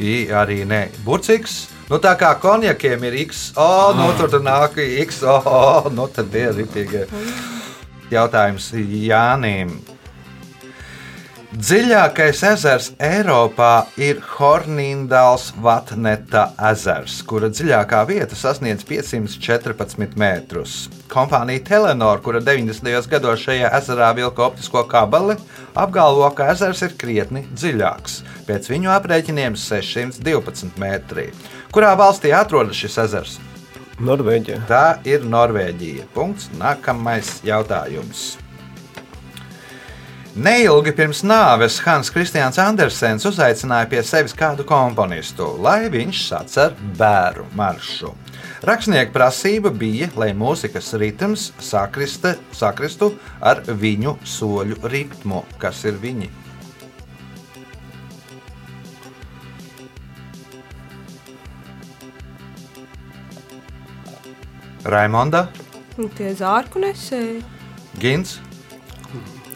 I 0.00 0.14
arī 0.34 0.64
nē. 0.68 0.88
Burcīgs. 1.06 1.62
Nu, 1.90 1.98
tā 1.98 2.12
kā 2.18 2.34
konjakiem 2.38 3.02
ir 3.08 3.16
X, 3.24 3.48
o, 3.58 3.70
nu, 3.98 4.10
tur 4.18 4.30
tur 4.30 4.44
nāk 4.44 4.76
X, 4.78 5.22
o, 5.26 5.88
nu, 5.90 6.06
tad 6.12 6.28
bija 6.30 6.52
rītīgi. 6.54 7.06
Jautājums 8.12 8.68
Jānim. 8.76 9.72
Dziļākais 11.50 12.44
ezers 12.46 12.84
Eiropā 13.02 13.88
ir 13.98 14.20
Hornīndāls 14.22 15.48
Vatneta 15.58 16.44
ezers, 16.68 17.16
kura 17.26 17.48
dziļākā 17.50 18.04
vieta 18.06 18.36
sasniedz 18.38 18.84
514 18.86 20.14
metrus. 20.14 20.74
Kompānija 21.10 21.64
Telenor, 21.66 22.20
kura 22.22 22.38
90. 22.46 23.08
gados 23.10 23.42
šajā 23.42 23.72
ezerā 23.80 24.12
vilka 24.14 24.44
optisko 24.46 24.84
kabeli, 24.92 25.34
apgalvo, 25.74 26.28
ka 26.38 26.52
ezers 26.52 26.84
ir 26.86 26.94
krietni 27.00 27.42
dziļāks. 27.50 28.20
Pēc 28.46 28.70
viņu 28.70 28.92
aprēķiniem 28.94 29.56
612 29.58 30.78
metri. 30.78 31.32
Kurā 31.74 31.96
valstī 31.98 32.30
atrodas 32.30 32.78
šis 32.78 33.00
ezers? 33.08 33.40
Norvēģija. 33.98 34.60
Tā 34.70 34.84
ir 35.02 35.26
Norvēģija. 35.26 36.06
Punkts. 36.14 36.46
Nākamais 36.62 37.40
jautājums. 37.42 38.36
Neilgi 40.40 40.94
pirms 40.96 41.18
nāves 41.20 41.74
Hans 41.84 42.08
Kristians 42.08 42.56
Andersens 42.62 43.26
uzaicināja 43.28 43.90
pie 43.90 44.00
sevis 44.08 44.32
kādu 44.32 44.64
komponistu, 44.64 45.50
lai 45.60 45.90
viņš 45.92 46.20
sacer 46.30 46.72
bērnu 46.96 47.44
maršu. 47.58 48.14
Rakstnieka 48.64 49.12
prasība 49.12 49.68
bija, 49.68 50.08
lai 50.16 50.30
mūzikas 50.32 50.94
ritms 51.02 51.50
sakriste, 51.60 52.38
sakristu 52.56 53.10
ar 53.44 53.60
viņu 53.68 54.14
soļu 54.24 54.78
ritmu, 54.88 55.42
kas 55.60 55.82
ir 55.84 56.00
viņi. 56.00 56.30
Raimonda, 64.88 65.50
Un 66.00 66.08
Tie 66.16 66.32
zārku 66.32 66.80
nesēji. 66.80 67.42
Gins, 68.00 68.38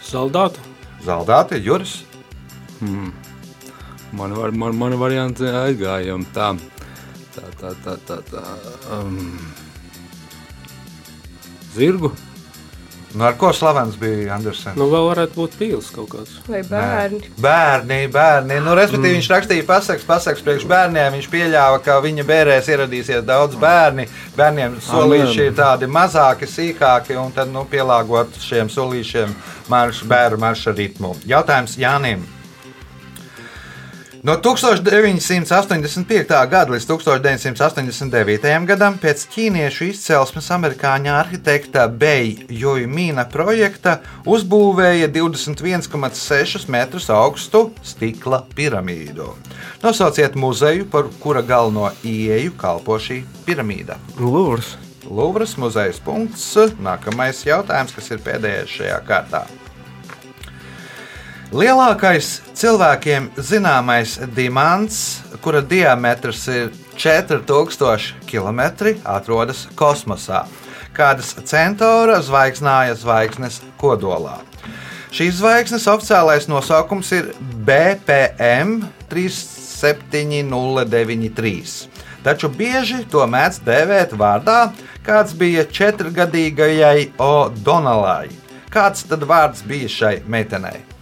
Saldāta. 0.05 0.74
Zaldāte, 1.05 1.59
Juris. 1.61 2.03
Man 4.15 4.33
var, 4.33 4.51
man, 4.57 4.77
man 4.79 4.95
varianti 4.97 5.45
aizgājām 5.45 6.25
tā. 6.33 6.53
Tā, 7.35 7.49
tā, 7.59 7.73
tā, 7.83 7.95
tā, 8.07 8.17
tā. 8.31 8.43
Um, 8.95 9.37
zirgu. 11.75 12.13
Nu, 13.15 13.23
ar 13.23 13.37
ko 13.39 13.53
slavens 13.55 13.95
bija 13.95 14.33
Andersens? 14.35 14.75
Nu, 14.75 14.89
vēl 14.91 15.05
varētu 15.07 15.37
būt 15.39 15.53
pīls 15.55 15.87
kaut 15.95 16.09
kāds. 16.11 16.33
Vai 16.51 16.59
bērni? 16.67 17.21
Bērni, 17.39 17.99
bērni. 18.11 18.57
Nu, 18.65 18.73
respektīvi, 18.75 19.13
mm. 19.13 19.19
viņš 19.21 19.29
rakstīja 19.31 19.67
pasakas, 19.69 20.03
pasakas 20.09 20.43
priekš 20.43 20.67
bērniem. 20.67 21.15
Viņš 21.15 21.31
pieļāva, 21.31 21.79
ka 21.85 21.95
viņa 22.03 22.27
bērēs 22.27 22.69
ieradīsies 22.75 23.23
daudz 23.23 23.55
bērni. 23.61 24.09
Bērniem 24.35 24.75
solīši 24.83 25.47
ir 25.47 25.55
tādi 25.55 25.87
mazāki, 25.87 26.49
sīkāki, 26.51 27.15
un 27.21 27.31
tad 27.35 27.55
nu, 27.55 27.63
pielāgot 27.71 28.35
šiem 28.43 28.71
solīšiem 28.73 29.31
maršu, 29.71 30.11
bērnu 30.11 30.43
marša 30.43 30.75
ritmu. 30.75 31.15
Jautājums 31.23 31.79
Jānim. 31.79 32.34
No 34.25 34.33
1985. 34.41 36.47
gada 36.49 36.73
līdz 36.73 36.85
1989. 36.89 38.45
gadam 38.65 38.95
pēc 38.97 39.27
ķīniešu 39.29 39.91
izcelsmes 39.91 40.47
amerikāņu 40.55 41.11
arhitekta 41.13 41.83
Beja 41.85 42.47
Jojmīna 42.49 43.27
projekta 43.29 43.99
uzbūvēja 44.25 45.11
21,6 45.13 46.65
metrus 46.73 47.11
augstu 47.13 47.69
stikla 47.85 48.39
piramīdu. 48.57 49.27
Nosauciet 49.83 50.33
muzeju, 50.33 50.87
par 50.89 51.05
kura 51.21 51.45
galveno 51.45 51.91
ieeju 52.01 52.55
kalpo 52.57 52.97
šī 52.97 53.19
piramīda. 53.45 53.99
Lūrs. 54.17 54.73
Lūvras 55.05 55.53
muzeja 55.61 55.93
punkts. 56.01 56.49
Nākamais 56.81 57.45
jautājums, 57.45 57.93
kas 57.93 58.09
ir 58.09 58.25
pēdējais 58.25 58.73
šajā 58.79 58.97
kārtā. 59.05 59.45
Lielākais 61.53 62.41
cilvēkiem 62.57 63.27
zināmais 63.37 64.17
dimants, 64.33 65.21
kura 65.45 65.61
diametrs 65.61 66.47
ir 66.49 66.73
4000 66.97 68.17
km, 68.25 68.89
atrodas 69.05 69.69
kosmosā, 69.77 70.49
kādas 70.97 71.37
centāra 71.45 72.17
zvaigznāja 72.25 72.97
zvaigznes 72.97 73.61
kodolā. 73.77 74.41
Šīs 75.13 75.37
zvaigznes 75.37 75.85
oficiālais 75.87 76.47
nosaukums 76.49 77.11
ir 77.13 77.29
BPM 77.67 78.81
37093. 79.13 81.85
Taču 82.25 82.49
bieži 82.49 83.05
to 83.13 83.21
mēdz 83.29 83.61
dēvēt 83.67 84.17
vārdā, 84.17 84.73
kāds 85.05 85.37
bija 85.37 85.61
četrgadīgajai 85.69 87.13
O'Donnellai. 87.21 88.33
Kāds 88.73 89.05
tad 89.05 89.21
vārds 89.29 89.61
bija 89.63 89.87
šai 89.87 90.25
meitenei? 90.25 90.94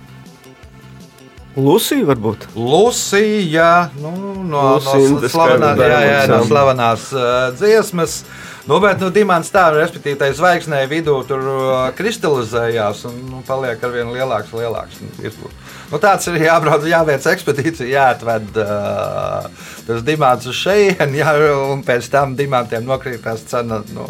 Lūsija 1.53 2.07
varbūt. 2.09 2.47
Lucija, 2.57 3.89
nu, 4.01 4.11
no, 4.41 4.61
Lucinda 4.79 5.21
no, 5.21 5.29
slavenā, 5.29 5.67
Skaidra 5.75 5.89
jā, 5.91 5.99
jā, 6.07 6.23
no 6.31 6.39
slavenās 6.49 7.03
uh, 7.13 7.27
dziesmas. 7.59 8.23
Nu, 8.65 8.79
bet 8.81 9.01
nu, 9.03 9.11
Dimants 9.13 9.51
tā, 9.53 9.67
respektīvi, 9.75 10.17
tai 10.17 10.31
zvaigznē 10.33 10.79
vidū 10.89 11.19
tur 11.29 11.43
uh, 11.43 11.75
kristalizējās 11.97 13.03
un 13.09 13.19
nu, 13.27 13.43
paliek 13.45 13.85
ar 13.85 13.93
vien 13.93 14.09
lielāks, 14.15 14.55
lielāks. 14.55 14.97
Nu. 15.03 15.51
Nu, 15.91 15.99
tāds 16.01 16.25
ir 16.31 16.39
jābrauc, 16.41 16.87
jāveic 16.89 17.29
ekspedīcija, 17.35 17.91
jāatved 17.91 18.57
uh, 18.63 19.69
tas 19.85 20.01
dimants 20.07 20.49
uz 20.49 20.57
šejienu, 20.57 21.21
jā, 21.21 21.37
un 21.69 21.85
pēc 21.85 22.09
tam 22.09 22.33
dimantiem 22.39 22.87
nokrītās 22.89 23.45
cena, 23.51 23.83
nu, 23.93 24.09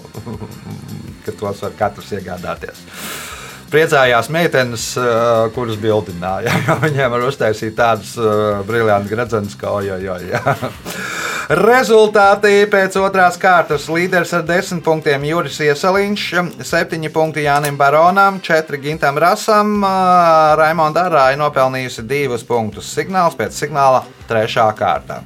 ka 1.28 1.36
tos 1.36 1.66
var 1.66 1.76
katrs 1.84 2.16
iegādāties. 2.22 2.88
Priecājās 3.74 4.28
meitenes, 4.30 4.84
uh, 5.02 5.48
kuras 5.56 5.80
bildināja. 5.82 6.54
Viņiem 6.84 7.10
var 7.16 7.24
uztaisīt 7.26 7.74
tādas 7.78 8.12
uh, 8.22 8.62
briljantas 8.68 9.10
gradzenes, 9.10 9.56
kā 9.58 9.72
ojoj. 9.80 10.30
Rezultāti 11.68 12.68
pēc 12.72 12.96
otrās 13.02 13.40
kārtas 13.42 13.90
līderis 13.90 14.36
ar 14.38 14.46
10 14.46 14.84
punktiem 14.86 15.26
Juris 15.26 15.58
Iesaliņš, 15.66 16.28
7 16.62 17.10
punkti 17.16 17.48
Jānim 17.48 17.80
Baronam, 17.82 18.38
4 18.46 18.80
Gintam 18.84 19.18
Rasam, 19.18 19.80
uh, 19.82 20.54
Raimonda 20.60 21.08
Arāja 21.10 21.42
nopelnījusi 21.42 22.06
2 22.06 22.44
punktus. 22.46 22.94
Signāls 22.94 23.34
pēc 23.40 23.58
signāla 23.58 24.06
3. 24.30 24.70
kārta. 24.78 25.24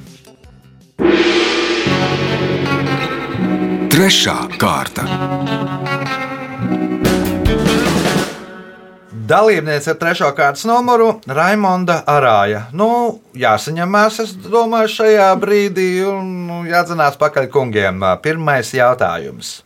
Trešā 3.92 4.40
kārta. 4.62 5.04
Dalībniece 9.28 9.90
ar 9.92 9.98
trešo 10.00 10.28
kārtas 10.32 10.64
numuru- 10.64 11.08
Raimonda 11.38 11.98
Arāja. 12.08 12.62
Nu, 12.72 13.20
jāsaņemās, 13.36 14.20
es 14.24 14.30
domāju, 14.40 14.88
šajā 14.94 15.26
brīdī 15.42 15.88
un 16.08 16.30
nu, 16.48 16.60
jādzinās 16.64 17.18
pakaļ 17.20 17.50
kungiem. 17.52 18.06
Pirmais 18.24 18.72
jautājums. 18.72 19.64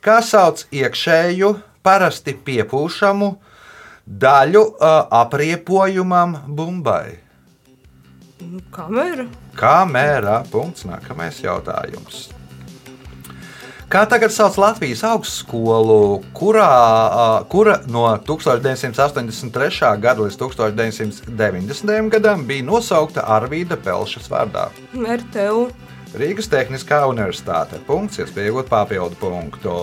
Kā 0.00 0.20
sauc 0.22 0.62
iekšēju, 0.70 1.50
parasti 1.82 2.36
piepūšamu 2.46 3.32
daļu 4.06 4.62
ā, 4.78 4.92
apriepojumam 5.22 6.36
bumbai? 6.46 7.18
Kamera. 8.70 9.26
Kā 9.56 9.82
mērā? 9.82 10.44
Punkts. 10.50 10.86
Nākamais 10.86 11.42
jautājums. 11.42 12.28
Kā 13.92 14.06
tagad 14.08 14.32
sauc 14.32 14.54
Latvijas 14.56 15.02
augstskolu, 15.04 16.22
kurā, 16.32 16.68
kura 17.52 17.74
no 17.92 18.06
1983. 18.24 19.90
gada 20.00 20.24
līdz 20.24 20.38
1990. 20.40 22.08
gadam 22.14 22.46
bija 22.48 22.64
nosaukta 22.64 23.26
Arvīda 23.36 23.76
Pelšas 23.76 24.32
vārdā? 24.32 24.70
RTU. 24.96 25.66
Rīgas 26.16 26.48
Tehniskā 26.48 27.02
universitāte. 27.10 27.82
Punkts, 27.84 28.22
iespējot 28.24 28.72
papildu 28.72 29.20
punktu. 29.20 29.76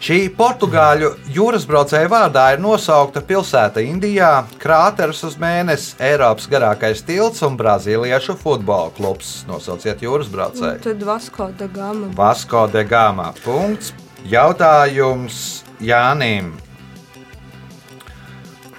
Šī 0.00 0.30
portugāļu 0.32 1.10
jūras 1.28 1.66
braucēja 1.68 2.08
vārdā 2.08 2.46
ir 2.54 2.60
nosaukta 2.64 3.20
pilsēta 3.20 3.82
Indijā, 3.84 4.46
krāteris 4.62 5.20
uz 5.28 5.34
mēnesi, 5.36 5.90
Eiropas 6.00 6.46
garākais 6.48 7.02
tilts 7.04 7.42
un 7.44 7.58
brazīliešu 7.60 8.38
futbola 8.40 8.88
klubs. 8.96 9.42
Nosauciet 9.50 10.00
jūras 10.00 10.30
Nu, 10.30 10.38
braucēju. 10.38 10.80
tad 10.86 11.04
Vasko 11.04 11.50
da 11.58 11.68
Gama. 11.68 12.08
Vasko 12.16 12.66
de 12.72 12.84
Gama. 12.88 13.34
Punkts. 13.44 13.92
Jautājums 14.24 15.62
Jānim. 15.84 16.54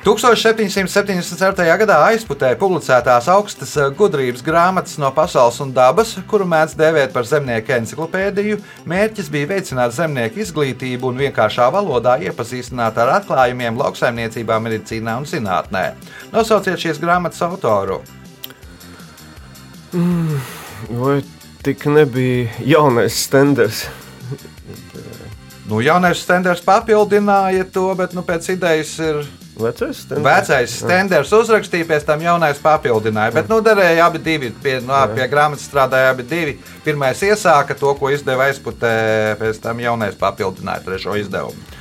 1774. 0.02 1.62
gadā 1.78 1.96
aizputē 2.08 2.56
publicētās 2.58 3.28
augstas 3.30 3.76
eh, 3.78 3.92
gudrības 3.94 4.42
grāmatas 4.42 4.96
no 4.98 5.12
pasaules 5.14 5.60
un 5.62 5.70
dabas, 5.76 6.16
kuru 6.30 6.48
mēdz 6.50 6.74
dēvēt 6.80 7.12
par 7.14 7.28
zemnieku 7.30 7.76
enciklopēdiju. 7.76 8.58
Mērķis 8.90 9.28
bija 9.30 9.52
veicināt 9.52 9.94
zemnieku 9.94 10.42
izglītību 10.42 11.12
un 11.12 11.22
vienkāršā 11.22 11.68
valodā 11.76 12.16
iepazīstināt 12.26 12.98
ar 12.98 13.12
atklājumiem 13.20 13.78
lauksaimniecībā, 13.78 14.58
medicīnā 14.66 15.20
un 15.22 15.28
zinātnē. 15.30 15.84
Nosauciet 16.34 16.82
šīs 16.82 17.02
grāmatas 17.04 17.44
autoru. 17.46 18.00
Vai 20.90 21.20
tik 21.62 21.86
nebija 21.94 22.50
jaunais 22.72 23.20
stenders? 23.28 23.84
Nu, 25.70 25.78
jaunais 25.86 26.26
standarts 26.26 26.66
papildināja 26.66 27.70
to, 27.70 27.86
bet 28.02 28.18
nu, 28.18 28.26
pēc 28.26 28.50
idejas 28.56 28.96
ir 28.98 29.22
Vecais 29.62 30.02
stenders? 30.04 30.26
Vecais 30.26 30.74
standarts 30.82 31.34
uzrakstīja, 31.38 31.88
pēc 31.90 32.08
tam 32.08 32.24
jaunais 32.26 32.60
papildināja. 32.62 33.36
Bet, 33.36 33.48
nu, 33.52 33.62
derēja 33.66 34.08
abi 34.10 34.22
divi. 34.24 34.52
Pie, 34.64 34.80
nu, 34.86 34.98
pie 35.16 35.28
grāmatas 35.32 35.68
strādāja 35.70 36.12
abi 36.16 36.26
divi. 36.28 36.58
Pirmais 36.86 37.22
iesāka 37.28 37.78
to, 37.78 37.94
ko 38.00 38.12
izdeva 38.14 38.50
aizputē, 38.50 38.94
pēc 39.42 39.62
tam 39.64 39.80
jaunais 39.84 40.18
papildināja 40.20 40.86
trešo 40.90 41.18
izdevumu. 41.22 41.72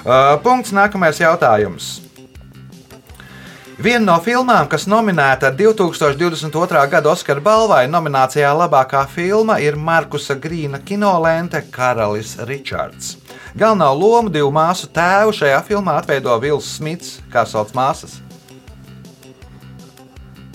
Uh, 0.00 0.36
punkts. 0.44 0.72
Nākamais 0.76 1.20
jautājums. 1.20 1.98
Viena 3.80 4.04
no 4.10 4.14
filmām, 4.20 4.66
kas 4.68 4.84
nominēta 4.84 5.48
2022. 5.56 6.82
gada 6.92 7.08
Oskara 7.14 7.40
balvai, 7.40 7.86
nominācijā 7.88 8.50
labākā 8.52 9.06
filma 9.08 9.56
ir 9.64 9.78
Markusa 9.80 10.36
Grīna 10.36 10.82
kinolente 10.84 11.62
Karalis 11.72 12.34
Ričards. 12.44 13.14
Galvenā 13.58 13.88
loma 13.98 14.30
divu 14.30 14.50
māsu 14.54 14.86
tēvu 14.94 15.32
šajā 15.34 15.62
filmā 15.66 15.96
atveido 16.00 16.36
Vils 16.42 16.68
Smits, 16.78 17.16
kā 17.32 17.42
sauc 17.48 17.72
māsas. 17.74 18.18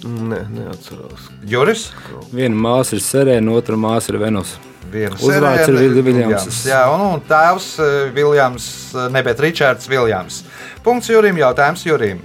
Nē, 0.05 0.43
neatceros. 0.53 1.25
Juris. 1.49 1.87
Viena 2.31 2.55
māsa 2.55 2.93
ir 2.95 3.01
Serēna, 3.03 3.55
otra 3.57 3.75
māsa 3.79 4.13
ir. 4.13 4.19
Viena 4.93 5.17
Uzvārds 5.17 5.67
ir 5.67 5.75
Vil- 5.79 6.03
Viljamss. 6.05 6.61
Jā, 6.69 6.83
un, 6.93 7.01
un 7.15 7.23
tēvs 7.25 7.67
eh, 7.81 7.95
Viljams, 8.15 8.67
eh, 8.93 9.09
ne 9.11 9.23
bet 9.25 9.41
Ričards 9.41 9.89
Viljams. 9.89 10.43
Punkts 10.85 11.09
Jurim, 11.09 11.39
jautājums 11.41 11.83
Jurim. 11.87 12.21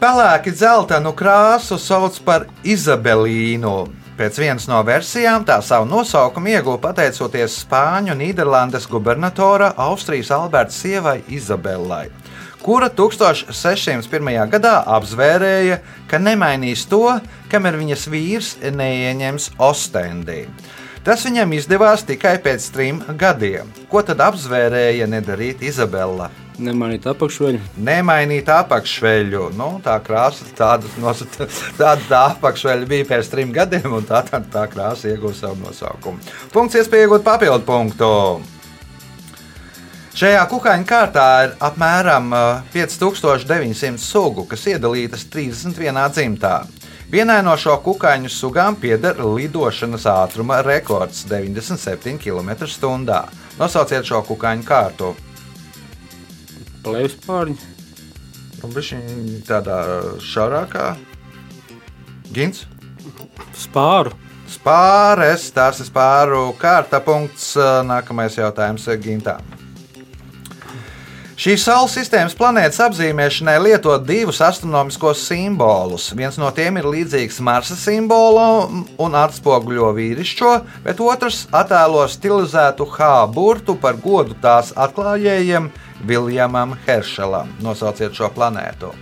Pelēki 0.00 0.52
dzeltenu 0.56 1.12
krāsu 1.16 1.78
sauc 1.78 2.18
par 2.24 2.46
izabelīnu. 2.64 3.74
Pēc 4.20 4.36
vienas 4.36 4.66
no 4.68 4.76
versijām 4.84 5.46
tā 5.48 5.54
savu 5.64 5.86
nosaukumu 5.88 6.50
ieguva 6.52 6.76
pateicoties 6.82 7.54
Spāņu 7.62 8.12
Nīderlandes 8.18 8.84
gubernatora 8.92 9.70
Austrijas 9.80 10.28
Alberta 10.36 10.76
sievai 10.76 11.22
Izabelai, 11.32 12.10
kura 12.60 12.90
1601. 12.92 14.28
gadā 14.52 14.74
apzvērēja, 14.98 15.78
ka 16.10 16.20
nemainīs 16.20 16.84
to, 16.90 17.14
kamēr 17.48 17.80
viņas 17.80 18.04
vīrs 18.12 18.52
neieņems 18.60 19.54
Ostendī. 19.56 20.42
Tas 21.00 21.24
viņam 21.24 21.56
izdevās 21.56 22.04
tikai 22.04 22.36
pēc 22.44 22.68
trim 22.76 23.00
gadiem. 23.16 23.72
Ko 23.88 24.04
tad 24.04 24.20
apzvērēja 24.20 25.08
nedarīt 25.08 25.64
Izabela? 25.64 26.28
Nemanīt 26.60 27.06
apakšveļu. 27.08 27.60
Nemainīt 27.80 28.48
apakšveļu. 28.52 29.46
Nu, 29.56 29.70
tā 29.84 29.96
krāsa, 30.04 30.44
tāda, 30.56 30.90
tāda 31.80 32.00
tā 32.04 32.22
apakšveļa 32.34 32.88
bija 32.90 33.08
pēc 33.08 33.30
trim 33.32 33.54
gadiem, 33.56 33.88
un 33.96 34.06
tā, 34.08 34.20
tā, 34.28 34.42
tā 34.52 34.66
krāsa 34.72 35.08
ieguva 35.12 35.32
savu 35.36 35.60
nosaukumu. 35.64 36.20
Punkts, 36.52 36.76
iespēja 36.80 37.08
iegūt 37.08 37.24
papildu 37.24 37.64
punktu. 37.68 38.10
Šajā 40.20 40.42
kukaiņu 40.50 40.84
kārtā 40.90 41.26
ir 41.46 41.52
apmēram 41.64 42.32
uh, 42.34 42.72
5900 42.74 44.02
sugu, 44.02 44.44
kas 44.50 44.66
iedalītas 44.68 45.24
31 45.32 46.02
dzimtā. 46.12 46.54
Vienai 47.10 47.40
no 47.46 47.56
šo 47.58 47.78
kukaiņu 47.82 48.28
sugām 48.30 48.76
pieder 48.78 49.16
lidošanas 49.22 50.04
ātruma 50.10 50.60
rekords 50.66 51.24
97 51.30 52.20
km/h. 52.20 53.16
Nosauciet 53.58 54.06
šo 54.06 54.20
kukaiņu 54.28 54.66
kārtu. 54.68 55.14
Plēvis 56.84 57.18
pārņi. 57.26 57.58
Nu, 58.60 58.68
Viņa 58.72 59.38
tādā 59.48 59.78
šaurākā 60.20 60.90
gins. 62.34 62.66
Spāru. 63.56 64.12
Spāres, 64.50 65.46
tās 65.54 65.78
ir 65.80 65.86
spāru 65.86 66.50
kārta 66.58 67.00
punkts. 67.04 67.54
Nākamais 67.86 68.36
jautājums 68.36 68.88
ir 68.90 69.00
gintām. 69.04 69.56
Šīs 71.40 71.62
Saules 71.64 71.94
sistēmas 71.96 72.34
planētas 72.36 72.82
apzīmēšanai 72.84 73.54
lieto 73.64 73.94
divus 74.04 74.42
astronomiskos 74.44 75.22
simbolus. 75.24 76.10
Viens 76.12 76.36
no 76.36 76.50
tiem 76.52 76.76
ir 76.76 76.88
līdzīgs 76.90 77.38
Marsa 77.40 77.78
simbolam 77.80 78.82
un 79.00 79.16
atspoguļo 79.16 79.88
vīrišķo, 79.96 80.50
bet 80.84 81.00
otrs 81.00 81.46
attēlo 81.48 82.02
stilizētu 82.12 82.84
H 82.92 83.08
burtu 83.32 83.78
par 83.80 83.96
godu 84.04 84.36
tās 84.42 84.74
atklājējiem 84.76 85.70
Viljamam 86.06 86.74
Heršelam. 86.86 87.52
Nosauciet 87.60 88.16
šo 88.16 88.30
planētu. 88.34 88.94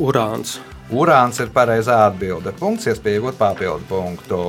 Urāns. 0.00 0.58
Urāns 0.90 1.38
ir 1.42 1.52
pareizā 1.54 2.06
atbilde. 2.08 2.52
Punkts, 2.58 2.88
iespējot 2.90 3.38
papildu 3.38 3.86
punktu. 3.88 4.42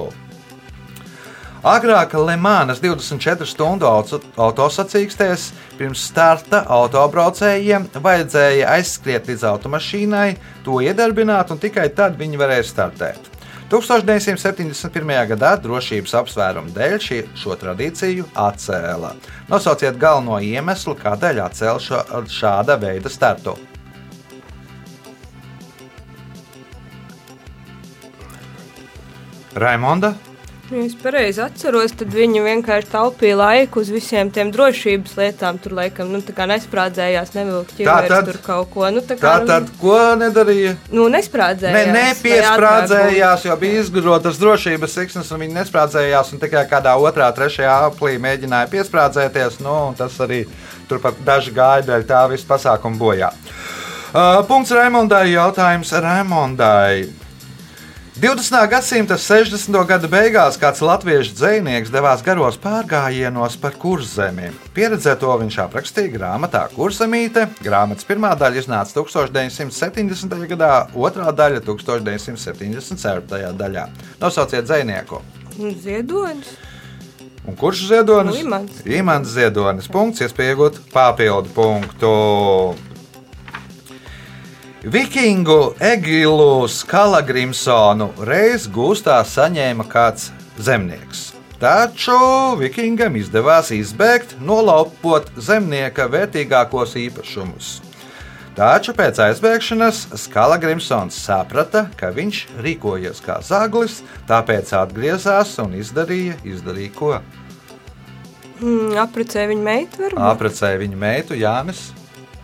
Agrāk 1.62 2.16
Lemānas 2.18 2.80
24 2.82 3.46
stundu 3.46 3.86
auto- 3.86 4.18
autosacīkstēs 4.34 5.52
pirms 5.78 6.08
starta 6.10 6.64
autobraucējiem 6.66 7.86
vajadzēja 8.02 8.72
aizskriet 8.80 9.30
līdz 9.30 9.44
automašīnai, 9.46 10.38
to 10.66 10.82
iedarbināt, 10.82 11.52
un 11.54 11.62
tikai 11.62 11.86
tad 11.94 12.18
viņi 12.18 12.42
varēja 12.42 12.66
startēt. 12.66 13.30
1971. 13.72 15.12
gadā 15.32 15.54
drošības 15.64 16.14
apsvērumu 16.20 16.74
dēļ 16.76 16.96
šī, 17.00 17.20
šo 17.40 17.56
tradīciju 17.56 18.26
atcēla. 18.36 19.14
Nosauciet 19.48 19.96
galveno 20.02 20.42
iemeslu, 20.44 20.98
kādēļ 21.00 21.40
atcēla 21.46 21.80
šo, 21.80 22.02
šāda 22.28 22.76
veida 22.82 23.08
startu. 23.12 23.56
Raimonda, 29.56 30.14
Ja 30.72 30.80
es 30.88 30.94
pareizi 30.96 31.42
atceros, 31.44 31.92
tad 32.00 32.14
viņi 32.16 32.40
vienkārši 32.46 32.88
taupīja 32.94 33.36
laiku 33.36 33.82
uz 33.84 33.90
visiem 33.92 34.30
tiem 34.32 34.54
drošības 34.56 35.18
lietām. 35.20 35.58
Tur 35.60 35.74
laikam 35.76 36.08
nu, 36.14 36.22
kā 36.24 36.46
nesprādzējās, 36.48 37.34
nevilka 37.36 37.76
tad- 38.08 38.30
tur 38.30 38.38
kaut 38.46 38.70
ko. 38.72 38.86
Nu, 38.90 39.02
tā 39.04 39.18
tā 39.18 39.20
kā, 39.20 39.34
tad 39.50 39.68
ko 39.82 39.98
nedarīja? 40.16 40.78
Nu, 40.92 41.10
Ne, 41.10 41.18
nesprādzējās. 41.18 41.92
nepiesprādzējās, 41.98 43.44
jo 43.50 43.58
bija 43.58 43.82
izgudrotas 43.82 44.40
drošības 44.40 44.96
siksnas, 44.96 45.32
un 45.32 45.40
viņi 45.44 45.58
nesprādzējās. 45.60 46.32
un 46.34 46.40
Tikai 46.40 46.64
kādā 46.72 46.96
otrā, 46.96 47.28
trešajā 47.36 47.92
aplī 47.92 48.16
mēģināja 48.18 48.70
piesprādzēties. 48.72 49.60
Nu, 49.60 49.94
tas 49.98 50.18
arī 50.20 50.46
turpat 50.88 51.20
daži 51.26 51.52
gāja 51.52 51.84
dēļ 51.84 52.04
tā 52.08 52.30
visa 52.32 52.46
pasākuma 52.48 52.98
bojā. 52.98 53.34
Uh, 54.14 54.42
punkts 54.48 54.72
Raimondai. 54.72 55.32
Jautājums 55.36 55.92
Raimondai. 55.92 57.21
20. 58.16 58.68
gadsimta 58.68 59.16
60. 59.16 59.72
gada 59.88 60.08
beigās 60.12 60.58
kāds 60.60 60.82
latviešu 60.84 61.32
dzinieks 61.32 61.94
devās 61.94 62.20
garos 62.26 62.58
pārgājienos 62.60 63.56
par 63.62 63.78
kurzemi. 63.80 64.50
Pieredzēto 64.76 65.32
viņš 65.40 65.60
aprakstīja 65.64 66.12
grāmatā 66.18 66.66
Kurzemīte. 66.74 67.46
Grāmatas 67.64 68.04
pirmā 68.10 68.34
daļa 68.36 68.60
iznāca 68.60 68.98
1970. 69.00 70.36
gadā, 70.52 70.74
otrā 70.92 71.32
daļa 71.32 71.64
1977. 71.64 73.56
gadā. 73.56 73.88
Nosauciet 74.20 74.68
dzinieku. 74.68 75.24
Nu, 75.56 75.72
Ziedonis. 75.72 76.52
Un 77.48 77.56
kurš 77.56 77.88
ziedonis? 77.88 78.36
Nu, 78.36 78.44
Imants. 78.44 78.84
Imants 78.86 79.32
Ziedonis. 79.40 79.88
Punkts, 79.88 80.28
iespējot 80.28 80.84
papildu 80.92 81.56
punktu. 81.56 82.16
Vikingu 84.82 85.74
Egilu 85.80 86.66
Skalagrimsonu 86.66 88.08
reiz 88.26 88.64
gūstā 88.66 89.20
saņēma 89.30 89.86
kāds 89.86 90.32
zemnieks. 90.58 91.36
Taču 91.62 92.16
vikingam 92.58 93.14
izdevās 93.20 93.70
izbēgt, 93.76 94.34
nolaupot 94.42 95.30
zemnieka 95.38 96.08
vērtīgākos 96.10 96.98
īpašumus. 96.98 97.70
Taču 98.58 98.98
pēc 98.98 99.22
aizbēgšanas 99.28 100.02
Skala 100.24 100.58
Grimsons 100.58 101.14
saprata, 101.30 101.86
ka 101.94 102.10
viņš 102.18 102.42
rīkojies 102.66 103.22
kā 103.22 103.38
zaglis, 103.46 104.02
tāpēc 104.26 104.74
atgriezās 104.82 105.54
un 105.62 105.78
izdarīja, 105.78 106.42
izdarīja 106.42 106.98
ko? 106.98 107.16
Mm, 108.58 108.98
Apprecēja 109.06 109.54
viņa 109.54 109.68
meitu, 109.70 110.08
varbūt? 110.08 110.28
Apprecēja 110.34 110.82
viņa 110.82 111.04
meitu 111.06 111.38
Jānis, 111.38 111.92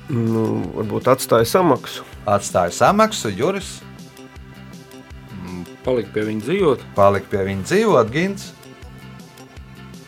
Nu, 0.07 0.43
varbūt 0.71 1.09
atstāja 1.11 1.47
samaksu. 1.49 2.05
Atstāja 2.27 2.75
samaksu, 2.75 3.31
Juris 3.31 3.77
Palika 5.87 6.11
pie 6.11 6.23
viņa 6.27 6.43
dzīvot, 6.43 6.81
palika 6.97 7.29
pie 7.31 7.43
viņa 7.47 7.63
dzīvot, 7.69 8.09
Gins. 8.11 8.49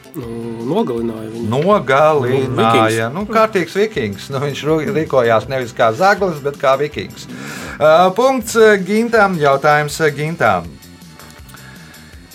Nu, 0.09 0.25
nogalināja 0.67 1.29
viņu. 1.31 1.45
Nogalināja. 1.53 3.07
Nu, 3.13 3.23
kārtīgs 3.29 3.77
vikings. 3.77 4.25
Nu, 4.33 4.41
viņš 4.43 4.65
rīkojās 4.97 5.47
nevis 5.47 5.71
kā 5.77 5.93
zaglis, 5.95 6.41
bet 6.43 6.59
kā 6.59 6.73
vikings. 6.81 7.29
Uh, 7.77 8.09
punkts 8.17 8.57
uh, 8.59 8.73
Gintam. 8.83 9.37
Jautājums 9.39 10.01
uh, 10.01 10.11
Gintam. 10.11 10.67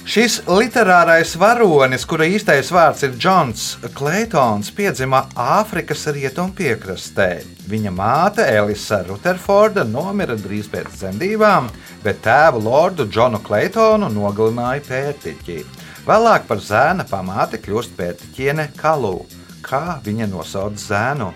Šis 0.04 0.42
literārais 0.44 1.30
varonis, 1.40 2.02
kura 2.04 2.26
īstais 2.28 2.68
vārds 2.68 3.06
ir 3.06 3.14
Džons 3.16 3.62
Kleitons, 3.96 4.68
piedzima 4.76 5.22
Āfrikas 5.32 6.04
rietumpiekrastē. 6.12 7.28
Viņa 7.72 7.92
māte 7.96 8.44
Elisa 8.44 8.98
Rutherforda 9.08 9.86
nomira 9.88 10.36
drīz 10.36 10.68
pēc 10.68 10.92
dzemdībām, 10.98 11.72
bet 12.04 12.20
tēvu 12.28 12.60
lordu 12.66 13.08
Džonu 13.08 13.40
Kleitonu 13.48 14.12
nogalināja 14.12 14.84
pērtiķi. 14.90 15.58
Vēlāk 16.04 16.44
par 16.52 16.60
zēna 16.60 17.08
pamāti 17.08 17.64
kļūst 17.64 17.96
pērtiķiene 17.96 18.74
Kalū. 18.76 19.16
Kā 19.64 20.02
viņa 20.04 20.28
nosauc 20.28 20.76
zēnu? 20.84 21.32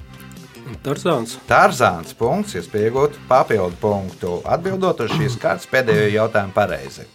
Tarzāns. 0.84 1.38
Tārzāns 1.48 2.12
punkts, 2.12 2.60
iespējot 2.60 3.16
papildu 3.32 3.80
punktu. 3.80 4.42
Atbildot 4.44 5.06
uz 5.08 5.16
šīs 5.16 5.40
kārtas 5.42 5.72
pēdējo 5.72 6.10
jautājumu 6.20 6.52
pareizi. 6.52 7.14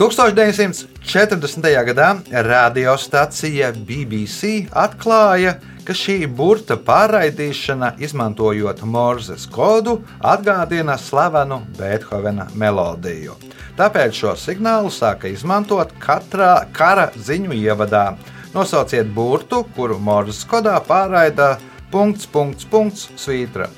1940. 0.00 1.84
gadā 1.84 2.06
radiostacija 2.32 3.66
BBC 3.76 4.70
atklāja, 4.72 5.58
ka 5.84 5.92
šī 5.92 6.24
burta 6.24 6.78
pārraidīšana, 6.80 7.90
izmantojot 8.00 8.80
Morzes 8.88 9.44
kodu, 9.52 9.98
atgādina 10.24 10.96
slavenu 10.96 11.58
Beethovena 11.76 12.46
melodiju. 12.56 13.36
Tāpēc 13.76 14.16
šo 14.22 14.32
signālu 14.40 14.88
sāka 14.88 15.28
izmantot 15.28 15.92
katrā 16.00 16.54
kara 16.72 17.10
ziņu 17.20 17.52
ievadā. 17.60 18.14
Nosauciet 18.56 19.12
burtu, 19.12 19.66
kuru 19.76 20.00
Morzes 20.00 20.48
kodā 20.48 20.78
pārraida 20.80 21.58
punkts, 21.92 22.24
punkts, 22.24 22.64
punkts, 22.64 23.10
svītra. 23.20 23.68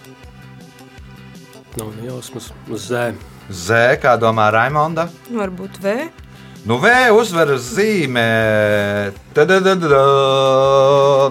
Nav 1.80 1.90
nejausmas. 1.98 2.52
Zē. 2.70 3.31
Z, 3.50 3.98
kā 4.02 4.16
domā 4.20 4.50
Raimonda? 4.54 5.08
Varbūt 5.30 5.80
V. 5.82 5.96
Nu, 6.62 6.76
V 6.78 6.92
uzvaras 7.10 7.72
zīmē. 7.74 9.10
Tadadadada, 9.34 10.02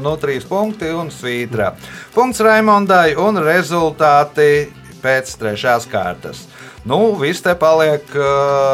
Nu, 0.04 0.16
trīs 0.20 0.44
punkti 0.48 0.90
un 0.92 1.12
svītra. 1.14 1.72
Punkts 2.16 2.42
Raimondai 2.44 3.14
un 3.16 3.40
rezultāti 3.44 4.68
pēc 5.02 5.36
trešās 5.40 5.88
kārtas. 5.92 6.46
Nu, 6.84 7.14
viss 7.20 7.44
te 7.46 7.54
paliek 7.56 8.08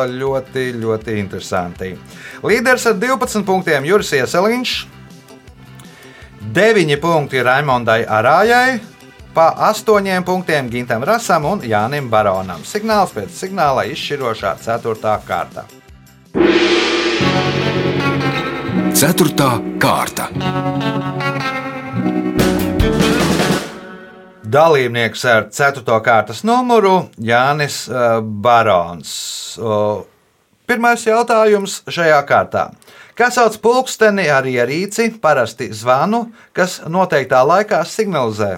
ļoti, 0.08 0.70
ļoti 0.80 1.18
interesanti. 1.20 1.92
Līderis 2.48 2.88
ar 2.88 2.96
12 3.02 3.44
punktiem 3.46 3.86
Juris 3.86 4.14
Ieseliņš, 4.16 4.76
9 6.56 7.00
punkti 7.04 7.44
Raimondai 7.44 8.06
Arājai, 8.08 8.80
pa 9.38 9.54
8 9.58 10.24
punktiem 10.26 10.70
Gintam 10.70 11.04
Rasam 11.04 11.46
un 11.46 11.60
Jānim 11.62 12.08
Baronam. 12.10 12.64
Signāls 12.66 13.12
pēc 13.14 13.36
signāla 13.38 13.84
izšķirošā 13.86 14.56
4. 14.66 15.12
kārta. 15.28 15.66
Ceturtā 18.98 19.52
kārta. 19.78 20.26
Dalībnieks 24.58 25.26
ar 25.30 25.46
4. 25.54 25.86
kārtas 26.08 26.42
numuru 26.42 26.96
Jānis 27.22 27.84
uh, 27.92 28.18
Barons. 28.26 29.12
Pirmais 30.66 31.06
jautājums 31.06 31.84
šajā 31.86 32.24
kārtā. 32.26 32.72
Kā 33.14 33.30
sauc 33.30 33.60
pulksteni 33.62 34.26
ar 34.34 34.50
ierīci, 34.50 35.12
parasti 35.22 35.70
zvanu, 35.74 36.32
kas 36.58 36.80
noteiktā 36.90 37.44
laikā 37.46 37.84
signalizē? 37.86 38.56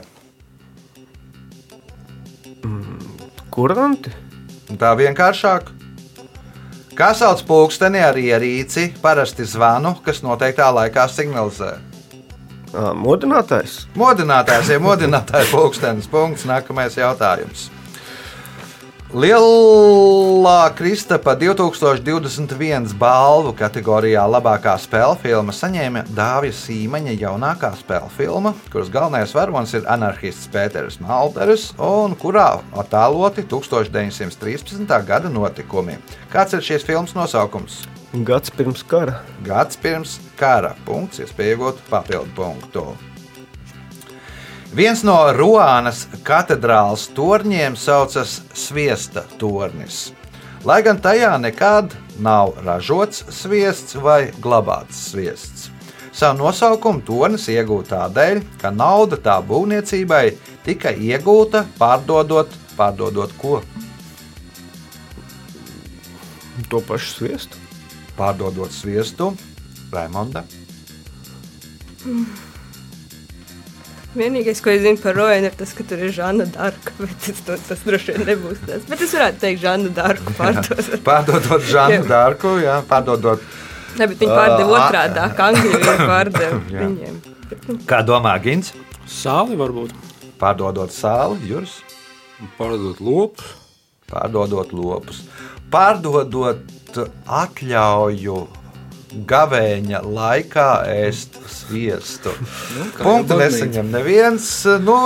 Kuranti? 3.59 4.11
Tā 4.79 4.93
vienkāršāk. 4.95 5.73
Kā 6.95 7.09
sauc 7.11 7.41
pulksteni 7.43 7.99
ar 7.99 8.15
ierīci, 8.15 8.85
parasti 9.03 9.43
zvanu, 9.43 9.97
kas 10.05 10.21
noteiktā 10.23 10.69
laikā 10.71 11.03
signalizē? 11.11 11.73
Modinātājs. 13.03 13.81
Modinātājs 13.99 14.71
ir 14.71 14.79
modinātājs 14.85 15.51
pulkstenis. 15.51 16.07
Punkts. 16.07 16.47
Nākamais 16.47 16.95
jautājums. 17.01 17.67
Lielā 19.09 20.69
Kristapa 20.77 21.33
2021 21.33 22.91
balvu 23.01 23.55
kategorijā 23.57 24.21
labākā 24.29 24.75
spēļu 24.77 25.15
filma 25.23 25.55
saņēma 25.57 26.03
Dāvija 26.13 26.53
Sīmaņa 26.53 27.15
jaunākā 27.17 27.71
spēļu 27.79 28.11
filma, 28.13 28.53
kuras 28.69 28.93
galvenais 28.93 29.33
varonis 29.33 29.73
ir 29.73 29.89
anarchists 29.89 30.45
Pēters 30.53 30.99
Malteris 31.01 31.71
un 31.81 32.13
kurā 32.21 32.59
attēloti 32.77 33.47
1913. 33.49 34.85
gada 35.09 35.33
notikumi. 35.33 35.97
Kāds 36.29 36.53
ir 36.53 36.61
šīs 36.69 36.85
filmas 36.85 37.17
nosaukums? 37.17 37.87
Gads 38.13 38.53
pirms 38.53 38.85
kara. 38.85 39.23
Gads 39.41 39.81
pirms 39.81 40.19
kara. 40.37 40.75
Punkts, 40.85 41.25
iespējot 41.25 41.81
papildu 41.89 42.29
punktu. 42.37 42.91
Viens 44.69 44.99
no 45.01 45.15
Ruānas 45.33 46.03
katedrālas 46.21 47.07
torņiem 47.17 47.73
saucas 47.73 48.35
Sviesta 48.53 49.23
tornis. 49.41 50.11
Lai 50.61 50.83
gan 50.85 50.99
tajā 51.01 51.31
nekad 51.41 51.95
nav 52.21 52.53
ražots 52.61 53.23
sviests 53.33 53.97
vai 53.97 54.29
glabāts 54.37 54.99
sviests. 55.09 55.71
Savu 56.13 56.43
nosaukumu 56.43 57.01
tornis 57.07 57.47
iegūta 57.49 57.95
tādēļ, 57.95 58.43
ka 58.61 58.69
nauda 58.69 59.17
tā 59.17 59.39
būvniecībai 59.41 60.23
tika 60.67 60.93
iegūta 60.93 61.63
pārdodot, 61.79 62.53
pārdodot 62.77 63.33
ko? 63.41 63.63
To 66.69 66.83
pašu 66.85 67.15
sviestu. 67.15 67.57
Pārdodot 68.19 68.69
sviestu, 68.75 69.31
Raimonda. 69.89 70.45
Vienīgais, 74.19 74.59
ko 74.63 74.73
es 74.73 74.81
zinu 74.83 74.99
par 74.99 75.15
Roenu, 75.15 75.47
ir 75.47 75.55
tas, 75.55 75.71
ka 75.77 75.85
tur 75.87 76.01
ir 76.03 76.11
Žana 76.15 76.45
Darka. 76.51 76.91
Bet 76.99 77.15
tas, 77.23 77.39
tas, 77.47 77.63
tas 77.69 77.83
droši 77.87 78.15
vien 78.17 78.25
nebūs 78.27 78.59
tas. 78.67 78.83
Bet 78.89 79.03
es 79.05 79.13
varētu 79.15 79.41
teikt, 79.45 79.61
Žana 79.63 79.93
Darku 79.95 80.35
pārdot. 80.37 80.91
Pārdodot 81.07 81.65
Žanu 81.69 82.01
Jā. 82.01 82.05
Dārku, 82.09 82.53
jā, 82.63 82.75
pārdodot. 82.89 83.43
Ne, 83.97 84.05
bet 84.11 84.19
viņi 84.21 84.35
pārdeva 84.35 84.69
Ā, 84.69 84.83
otrādi, 84.83 85.23
kā 85.39 85.47
Angļu 85.53 85.79
pārdeva 86.11 86.59
Jā. 86.75 86.83
viņiem. 86.85 87.21
Kā 87.89 88.01
domā 88.05 88.35
Gins? 88.43 88.73
Sāli 89.09 89.57
varbūt. 89.59 89.95
Pārdodot 90.39 90.93
sāli, 90.95 91.39
Juris, 91.49 91.79
pārdot 92.59 93.01
lopus. 93.03 93.55
pārdodot 94.11 94.71
lopus. 94.75 95.23
Pārdodot 95.73 97.01
atļauju 97.27 98.37
gavēņa 99.29 100.01
laikā 100.05 100.67
ēst 100.91 101.39
sviestu. 101.49 102.33
Nu, 102.75 102.85
Punktu 102.99 103.39
nesaņem 103.39 103.89
neviens. 103.93 104.47
Nu, 104.83 104.97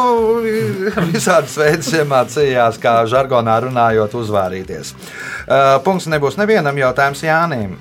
visādas 1.14 1.56
veids 1.60 1.94
iemācījās, 1.96 2.80
kā 2.84 3.00
žargonā 3.10 3.60
runājot, 3.68 4.18
uzvārīties. 4.20 4.94
Uh, 4.94 5.80
Punkts 5.86 6.10
nebūs 6.12 6.40
nevienam 6.42 6.78
jautājums 6.80 7.24
Jānim. 7.26 7.78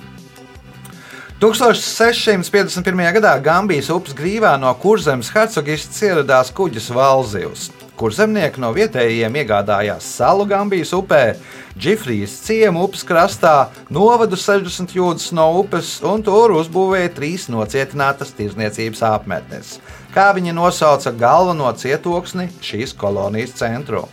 1651. 1.43 3.07
gadā 3.19 3.33
Gambijas 3.43 3.91
upes 3.91 4.15
grīvā 4.15 4.55
no 4.63 4.71
kurzemes 4.79 5.33
hercogists 5.35 6.05
ieradās 6.07 6.55
kuģis 6.55 6.93
Valzivs. 6.95 7.71
Kurzemnieki 8.01 8.61
no 8.63 8.71
vietējiem 8.73 9.35
iegādājās 9.43 10.07
salu 10.17 10.47
Gambijas 10.49 10.95
upē, 10.97 11.37
Džifrijas 11.79 12.35
ciemu 12.47 12.87
upes 12.87 13.05
krastā, 13.09 13.69
novadu 13.93 14.37
60 14.37 14.95
jūdzes 14.97 15.33
no 15.37 15.47
upes 15.61 15.95
un 16.05 16.25
tur 16.25 16.55
uzbūvēja 16.57 17.13
trīs 17.17 17.49
nocietinātas 17.53 18.33
tirzniecības 18.39 19.05
apmetnes. 19.09 19.77
Kā 20.13 20.31
viņi 20.37 20.57
nosauca 20.57 21.13
galveno 21.17 21.69
cietoksni 21.77 22.49
šīs 22.65 22.97
kolonijas 22.97 23.55
centru? 23.61 24.07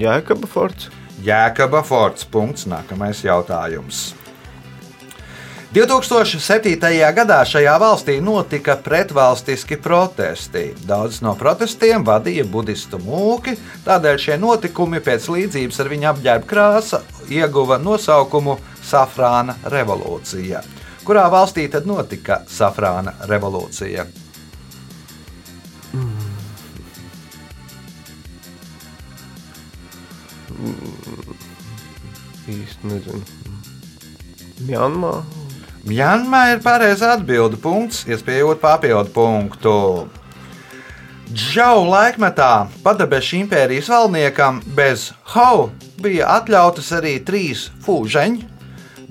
Jēkaba 0.00 0.48
forts. 0.48 0.90
Jēkaba 1.24 1.82
Forts. 1.84 2.24
Punkts. 2.24 2.64
Nākamais 2.68 3.20
jautājums. 3.24 4.10
2007. 5.70 6.74
gadā 7.14 7.36
šajā 7.46 7.76
valstī 7.78 8.16
notika 8.18 8.74
pretvalstiski 8.74 9.76
protesti. 9.78 10.72
Daudz 10.82 11.20
no 11.22 11.36
protestiem 11.38 12.02
vadīja 12.02 12.42
budistu 12.42 12.98
mūki, 12.98 13.54
tādēļ 13.86 14.18
šie 14.18 14.38
notikumi 14.42 14.98
pēc 14.98 15.28
līdzības 15.30 15.80
ar 15.80 15.90
viņa 15.92 16.08
apģērba 16.10 16.50
krāsa 16.50 17.02
ieguva 17.30 17.78
nosaukumu 17.78 18.58
Safrāna 18.82 19.54
revolūcija. 19.70 20.64
Kurā 21.06 21.28
valstī 21.30 21.68
tad 21.70 21.86
notika 21.86 22.42
Safrāna 22.50 23.14
revolūcija? 23.30 24.06
īsti 32.50 32.90
nezinu. 32.90 33.22
Mjanmā. 34.66 35.39
Mjanmā 35.88 36.40
ir 36.54 36.58
pareizā 36.64 37.14
atbilde. 37.16 37.56
Punkts, 37.60 38.02
iespējot 38.08 38.60
papildu 38.60 39.12
punktu. 39.14 39.76
Džau 41.30 41.84
laikmetā 41.86 42.66
Padabeša 42.82 43.36
impērijas 43.38 43.88
valdniekam 43.92 44.58
bez 44.76 45.12
hau 45.32 45.70
bija 46.02 46.26
atļautas 46.40 46.90
arī 46.98 47.14
trīs 47.22 47.68
fūžeņi, 47.84 48.42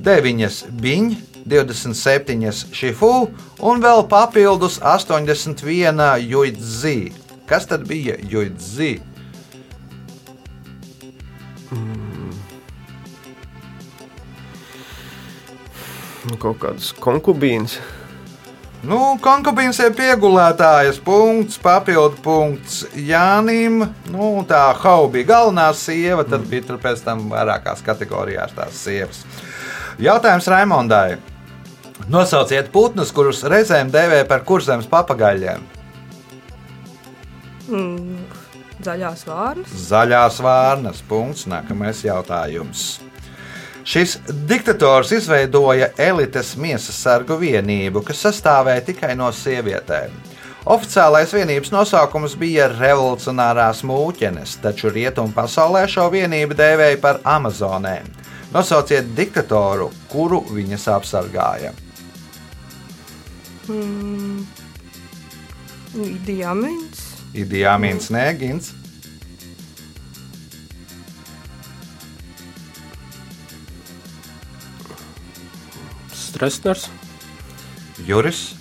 deviņas 0.03 0.59
biņas, 0.83 1.25
27 1.49 2.75
šifu 2.75 3.13
un 3.65 3.81
vēl 3.81 4.03
papildus 4.11 4.77
81 4.83 6.03
juidzi. 6.27 6.99
Kas 7.49 7.65
tad 7.65 7.87
bija 7.89 8.19
juidzi? 8.29 8.99
Nu, 11.71 12.08
kaut 16.37 16.59
kādas 16.61 16.91
konkubīnas. 17.01 17.79
Nu, 18.79 19.17
konkubīns 19.19 19.75
ir 19.83 19.91
piegulētājas 19.91 21.01
punkts, 21.03 21.57
papildu 21.59 22.21
punkts 22.23 22.85
Jānim. 22.95 23.81
Nu, 24.07 24.29
tā 24.47 24.61
hau 24.79 25.09
bija 25.11 25.33
galvenā 25.33 25.65
sieva, 25.75 26.23
tad 26.23 26.45
bija 26.47 26.69
tur 26.69 26.79
pēc 26.79 27.03
tam 27.03 27.25
vairākās 27.33 27.83
kategorijās 27.83 28.55
tās 28.55 28.79
sievas. 28.85 29.25
Jautājums 29.99 30.47
Raimondai. 30.47 31.17
Nosauciet 32.07 32.71
putnus, 32.71 33.11
kurus 33.11 33.43
reizēm 33.43 33.91
dēvē 33.91 34.23
par 34.29 34.45
kurzemes 34.47 34.87
papagaļiem. 34.87 35.65
Mm, 37.67 38.23
zaļās 38.85 39.27
vārnas. 39.27 39.75
Zaļās 39.89 40.39
vārnas. 40.45 41.03
Punkts. 41.09 41.49
Nākamais 41.51 42.05
jautājums. 42.07 42.87
Šis 43.83 44.17
diktators 44.47 45.11
izveidoja 45.15 45.89
elites 45.97 46.55
miesas 46.59 46.97
sargu 46.99 47.37
vienību, 47.39 48.03
kas 48.05 48.25
sastāvēja 48.27 48.83
tikai 48.91 49.15
no 49.17 49.31
sievietēm. 49.33 50.13
Oficiālais 50.69 51.31
vienības 51.33 51.71
nosaukums 51.71 52.35
bija 52.37 52.67
Revolucionārās 52.73 53.79
mūķenes, 53.87 54.57
taču 54.61 54.91
rietumu 54.93 55.31
pasaulē 55.33 55.85
šo 55.89 56.09
vienību 56.13 56.57
dēvēja 56.59 56.99
par 57.01 57.21
Amazonēm. 57.23 58.09
Nosauciet 58.53 59.13
diktatoru, 59.15 59.87
kuru 60.11 60.41
viņas 60.51 60.87
apsargāja. 60.97 61.71
Mm. 63.69 64.43
Diamants. 66.25 67.05
Idijāmins 67.37 68.09
Nēgins, 68.13 68.73
Stresners. 76.29 76.87
Juris, 78.05 78.55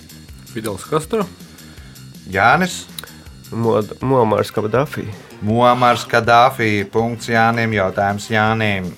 Fidels 0.53 0.83
Castro. 0.89 1.25
Jānis, 2.29 2.85
Muamārs 3.51 4.51
Kabadafī. 4.53 5.05
Muamars 5.41 6.03
Kadāfī. 6.09 6.83
Punkts 6.91 7.29
Jānim, 7.29 7.73
jautājums 7.77 8.27
Jānim. 8.29 8.89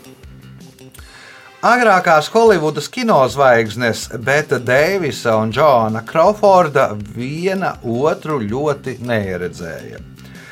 Agrākās 1.61 2.31
Holivudas 2.33 2.87
kinozvaigznes 2.89 4.07
Beta 4.25 4.57
Deivisa 4.57 5.35
un 5.37 5.51
Džona 5.53 6.01
Crawforda 6.07 6.87
viena 6.95 7.75
otru 7.85 8.39
ļoti 8.41 8.97
neieredzēja. 9.05 10.10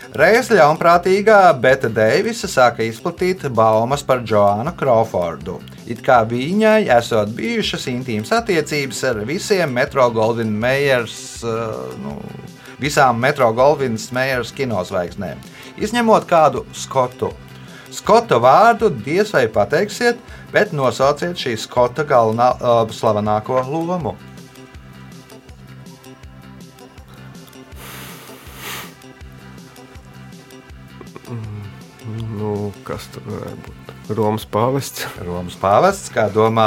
Reiz 0.09 0.47
ļaunprātīgā 0.49 1.51
Beta 1.61 1.85
Deivisa 1.93 2.47
sāka 2.49 2.81
izplatīt 2.81 3.43
baumas 3.53 4.01
par 4.01 4.23
Džoanu 4.25 4.71
Crawfordu. 4.73 5.59
It 5.85 6.01
kā 6.01 6.23
viņai 6.25 6.87
esot 6.95 7.29
bijušas 7.37 7.85
intīmas 7.91 8.31
attiecības 8.33 9.03
ar 9.05 9.19
visiem 9.29 9.69
Metro 9.69 10.07
Goldwyn 10.09 10.49
Mayers, 10.49 11.43
uh, 11.45 11.93
nu, 12.01 12.15
visām 12.81 13.21
Metro 13.21 13.51
Goldwyn 13.53 13.99
Mayers 14.17 14.49
kinozvaigznēm, 14.57 15.37
izņemot 15.77 16.25
kādu 16.25 16.65
Skotu. 16.73 17.29
Skota 17.93 18.41
vārdu 18.41 18.89
diez 18.89 19.29
vai 19.35 19.45
pateiksiet, 19.45 20.17
bet 20.49 20.73
nosauciet 20.73 21.37
šīs 21.37 21.69
Skota 21.69 22.01
galvenā, 22.09 22.55
uh, 22.57 22.81
slavenāko 22.89 23.61
lomu. 23.69 24.17
Nu, 32.69 32.83
kas 32.85 33.07
tur 33.09 33.23
varētu 33.25 33.63
būt? 33.65 33.93
Romas 34.13 34.43
pāvests. 34.45 35.05
Romas 35.25 35.55
pāvests, 35.57 36.11
kā 36.13 36.27
domā 36.29 36.65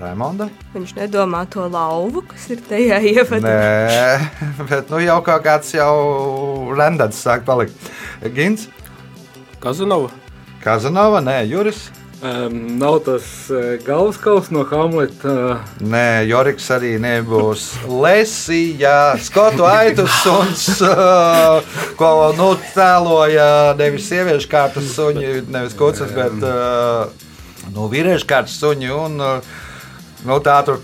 Raimonda? 0.00 0.48
Viņš 0.74 0.96
nedomā 0.96 1.44
to 1.52 1.68
lauvu, 1.70 2.24
kas 2.26 2.48
ir 2.50 2.64
tajā 2.66 2.98
ievadā. 3.12 3.52
Nē, 3.52 4.16
bet 4.72 4.90
nu 4.90 4.98
jau 5.04 5.20
kaut 5.22 5.46
kāds 5.46 5.70
jau 5.76 5.94
rendats 6.74 7.22
sāk 7.22 7.46
palikt. 7.46 7.86
Gins, 8.34 8.66
Kazanova. 9.62 10.10
Kazanova, 10.64 11.22
nē, 11.22 11.44
Juris. 11.52 11.84
Um, 12.22 12.78
nav 12.78 13.00
tas 13.02 13.24
uh, 13.50 13.72
galvaskauls 13.82 14.52
no 14.54 14.62
Hamleta. 14.70 15.32
Uh, 15.32 15.72
Nē, 15.82 16.22
Joriks 16.30 16.68
arī 16.70 16.92
nebūs. 17.02 17.64
Lesija, 17.90 19.16
Skotu 19.18 19.66
aitu 19.66 20.04
suns, 20.06 20.68
uh, 20.86 21.58
ko 21.98 22.12
nu, 22.38 22.52
tēloja 22.76 23.74
nevis 23.80 24.06
sieviešu 24.06 24.52
kārtas 24.52 24.94
suņi, 24.94 25.32
nevis 25.50 25.74
kucas, 25.74 26.14
bet 26.14 26.46
uh, 26.46 27.10
nu, 27.74 27.88
vīriešu 27.90 28.30
kārtas 28.30 28.54
suņi. 28.62 28.94
Un, 28.94 29.18
uh, 29.18 29.58
Nu, 30.22 30.36
tā 30.38 30.54
tur 30.62 30.76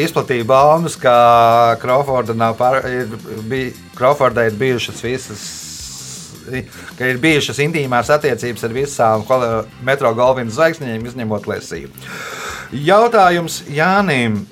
izplatīja 0.00 0.46
baumas, 0.48 0.94
ka 0.96 1.76
Crawforda 1.82 2.32
ir, 2.88 3.10
bij, 3.44 3.66
ir 4.48 4.56
bijušas 4.56 5.02
visas 5.04 5.65
ka 6.98 7.10
ir 7.10 7.22
bijušas 7.22 7.58
intīmās 7.66 8.10
attiecības 8.14 8.66
ar 8.66 8.76
visām 8.76 9.18
metro 9.86 10.12
galvenajām 10.16 10.54
zvaigznēm, 10.54 11.08
izņemot 11.10 11.42
Lesiju. 11.50 11.88
Jautājums 12.72 13.62
Jānim. 13.70 14.46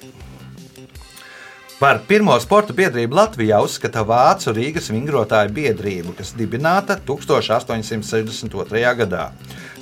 Par 1.75 1.99
pirmo 2.09 2.41
sporta 2.41 2.73
biedrību 2.73 3.15
Latvijā 3.19 3.59
uzskata 3.61 4.05
Vācu 4.07 4.53
Rīgas 4.55 4.87
vingrotāju 4.95 5.51
biedrību, 5.53 6.15
kas 6.17 6.31
dibināta 6.39 6.97
1862. 7.05 8.95
gadā. 9.01 9.25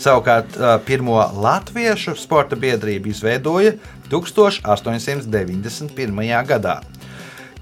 Savukārt 0.01 0.57
pirmo 0.89 1.21
latviešu 1.45 2.17
sporta 2.19 2.57
biedrību 2.59 3.09
izveidoja 3.13 3.73
1891. 4.11 6.47
gadā. 6.49 6.77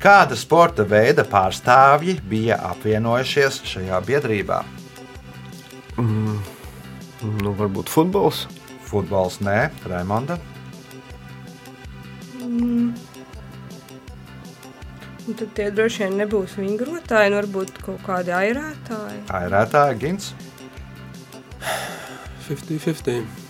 Kāda 0.00 0.36
sporta 0.38 0.86
veida 0.88 1.26
pārstāvji 1.28 2.16
bija 2.24 2.56
apvienojušies 2.70 3.60
šajā 3.68 3.98
biedrībā? 4.06 4.62
Nu, 6.00 7.52
varbūt 7.58 7.92
futbols. 7.92 8.46
Futbols 8.88 9.42
nē, 9.44 9.68
Raimonda. 9.90 10.38
Un 12.40 12.94
Tad 15.36 15.52
tie 15.54 15.68
droši 15.70 16.06
vien 16.06 16.16
nebūs 16.18 16.57
vingrotāji, 16.59 17.30
nu 17.30 17.38
varbūt 17.38 17.76
kaut 17.84 18.01
kādi 18.03 18.32
airētāji. 18.34 19.20
Airētāja 19.36 19.98
Gins. 20.01 20.32
50-50. 22.48 23.49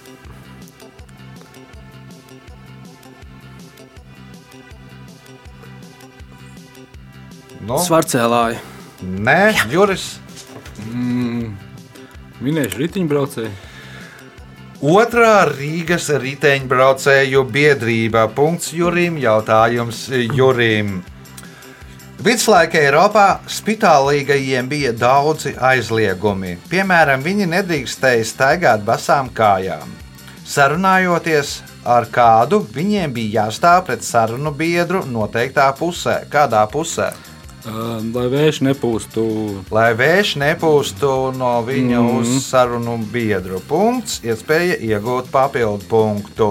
Nu, 7.61 7.79
Svarcēlāji. 7.79 8.59
nē, 9.05 9.71
Juris. 9.73 10.19
mm, 10.87 11.51
minēšu 12.41 12.79
riteņbraucēju. 12.85 13.51
Otrā 14.81 15.45
Rīgas 15.45 16.09
riteņbraucēju 16.09 17.45
biedrība. 17.53 18.29
Punkts 18.33 18.73
Jurim. 18.73 19.19
Jautājums 19.21 20.09
Jurim. 20.33 21.03
Viduslaika 22.21 22.79
Eiropā 22.81 23.41
spitālīgajiem 23.49 24.69
bija 24.69 24.93
daudzi 24.93 25.53
aizliegumi. 25.57 26.57
Piemēram, 26.69 27.23
viņi 27.25 27.47
nedrīkstēja 27.49 28.25
staigāt 28.25 28.85
basām 28.85 29.29
kājām. 29.33 29.89
Sarunājoties 30.45 31.61
ar 31.85 32.09
kādu, 32.13 32.61
viņiem 32.75 33.13
bija 33.13 33.45
jāstāv 33.47 33.85
pret 33.87 34.03
sarunu 34.05 34.51
biedru 34.53 35.05
noteiktā 35.05 35.69
pusē. 35.79 36.25
Kādā 36.33 36.65
pusē? 36.73 37.13
Lai 37.61 38.27
vējš 38.33 38.63
nepūstu. 38.65 39.23
Lai 39.75 39.91
vējš 39.97 40.37
nepūstu 40.41 41.11
no 41.37 41.59
viņa 41.67 41.99
mm. 42.01 42.21
uz 42.21 42.47
sarunu 42.47 42.97
biedru. 43.13 43.61
Punkts, 43.69 44.23
iespēja 44.25 44.79
iegūt 44.81 45.29
papildu 45.33 45.85
punktu. 45.91 46.51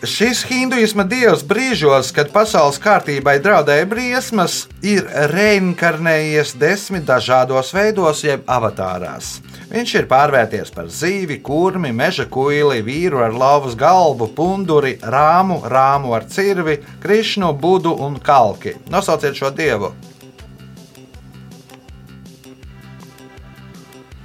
Šis 0.00 0.46
hinduisma 0.48 1.04
dievs 1.04 1.42
brīžos, 1.44 2.08
kad 2.16 2.30
pasaules 2.32 2.80
kārtībai 2.80 3.36
draudēja 3.44 3.84
briesmas, 3.86 4.62
ir 4.80 5.04
reinkarnējies 5.34 6.54
desmit 6.56 7.04
dažādos 7.04 7.74
veidos, 7.76 8.24
jeb 8.24 8.48
avatārās. 8.48 9.36
Viņš 9.70 9.92
ir 10.00 10.06
pārvērties 10.10 10.72
par 10.74 10.88
zīvi, 10.90 11.36
kurmi, 11.46 11.92
meža 11.94 12.24
kuili, 12.26 12.80
vīru 12.82 13.20
ar 13.22 13.30
lauvas 13.30 13.76
galvu, 13.78 14.26
punduri, 14.34 14.96
rāmu, 14.98 15.60
rāmu 15.62 16.10
ar 16.16 16.26
cirvi, 16.26 16.80
krišnu, 17.02 17.52
budu 17.54 17.92
un 17.94 18.18
kalki. 18.18 18.74
Nosauciet 18.90 19.38
šo 19.38 19.52
dievu! 19.54 19.92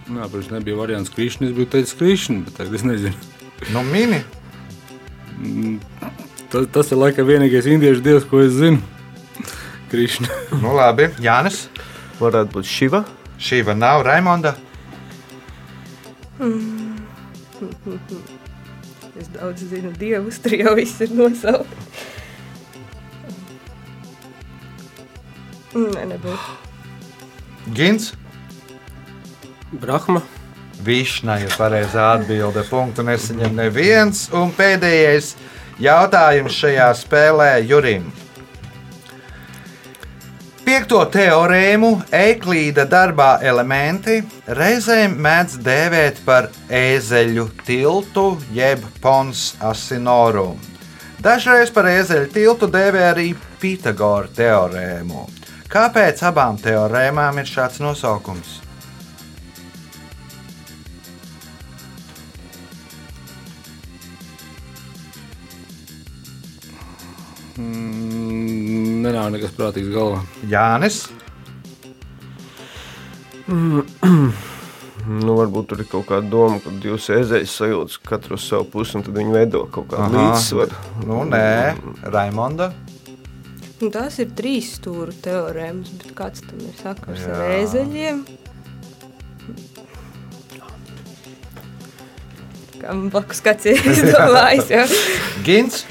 Nē, 0.06 0.26
protams, 0.30 0.52
nebija 0.54 0.78
variants 0.78 1.14
Krišņa. 1.14 1.48
Es 1.48 1.56
biju 1.58 1.70
teicis 1.74 1.96
Krišņa, 1.98 2.41
bet 2.46 2.60
tagad 2.60 2.76
es 2.78 2.84
nezinu. 2.86 3.32
Nu, 3.74 3.82
mini! 3.86 4.22
Tas, 6.50 6.68
tas 6.74 6.91
ir 6.93 7.02
laikam 7.02 7.26
vienīgais 7.30 7.70
indiešu 7.70 8.02
dievs, 8.06 8.28
ko 8.30 8.41
es 8.46 8.54
zinu. 8.58 8.82
Krišņa. 9.93 10.30
Nu, 10.62 10.74
labi, 10.78 11.10
Jānis. 11.22 11.68
Varētu 12.18 12.54
būt 12.54 12.70
Šiva. 12.70 13.02
Šī 13.41 13.62
va 13.66 13.74
nav 13.78 14.06
Raimonda. 14.06 14.56
Es 19.16 19.30
daudz 19.32 19.64
zinu, 19.70 19.94
dievus 19.96 20.42
tur 20.44 20.58
jau 20.60 20.76
viss 20.76 21.00
ir 21.06 21.14
nosaukts. 21.16 22.04
Nē, 25.76 26.06
nebūtu. 26.12 26.56
Gins. 27.76 28.14
Brahma. 29.76 30.22
Višna 30.86 31.40
ir 31.44 31.52
pareizā 31.56 32.12
atbilde. 32.18 32.64
Punktu 32.70 33.04
nesaņem 33.08 33.56
neviens. 33.58 34.28
Un 34.36 34.52
pēdējais 34.56 35.34
jautājums 35.84 36.60
šajā 36.60 36.92
spēlē 37.00 37.50
Jurim. 37.68 38.12
Piekto 40.66 41.03
teorēmu 41.13 41.91
Eiklīda 42.09 42.88
darbā 42.89 43.36
elementi 43.45 44.16
reizēm 44.57 45.13
mēdz 45.22 45.59
dēvēt 45.61 46.24
par 46.26 46.47
ēzeļu 46.74 47.45
tiltu 47.68 48.24
jeb 48.55 48.82
pons 49.03 49.51
asinorum. 49.61 50.57
Dažreiz 51.22 51.70
par 51.70 51.86
ēzeļu 51.91 52.34
tiltu 52.34 52.72
dēvē 52.74 53.05
arī 53.11 53.30
Pitagora 53.61 54.34
teorēmu. 54.41 55.28
Kāpēc 55.70 56.26
abām 56.34 56.57
teorēmām 56.57 57.43
ir 57.43 57.51
šāds 57.53 57.78
nosaukums? 57.86 58.64
Nenāk 69.06 69.32
nekas 69.38 69.56
prātīgs 69.58 69.93
galvā. 69.93 70.26
Jānis. 70.51 71.06
Nu, 75.06 75.36
varbūt 75.38 75.68
tur 75.70 75.82
ir 75.84 75.86
kaut 75.86 76.08
kāda 76.10 76.26
doma, 76.32 76.58
ka 76.64 76.72
divas 76.82 77.06
ezeļas 77.14 77.51
sajūtas 77.60 77.99
katru 78.01 78.39
uz 78.39 78.45
savu 78.49 78.66
pusi, 78.74 78.95
un 78.97 79.03
tad 79.06 79.14
viņi 79.14 79.36
veido 79.36 79.60
kaut 79.70 79.91
kādu 79.91 80.18
līdzsvaru. 80.18 80.80
Nu, 81.06 81.20
nē, 81.30 81.76
Raimonda. 82.10 82.72
Nu, 83.84 83.91
tās 83.93 84.18
ir 84.24 84.32
trīs 84.34 84.72
stūra 84.80 85.14
teorēmas, 85.22 85.91
bet 85.99 86.16
kāds 86.18 86.41
tam 86.47 86.64
ir 86.66 86.74
sakars 86.80 87.22
Jā. 87.22 87.36
ar 87.36 87.53
ēzeļiem? 87.60 88.24
Kā 92.82 92.95
man 92.95 93.10
blakus 93.14 93.43
kāds 93.45 93.68
ir 93.76 93.86
izdomājis, 93.93 94.74
jo 94.74 94.88
Gins. 95.45 95.84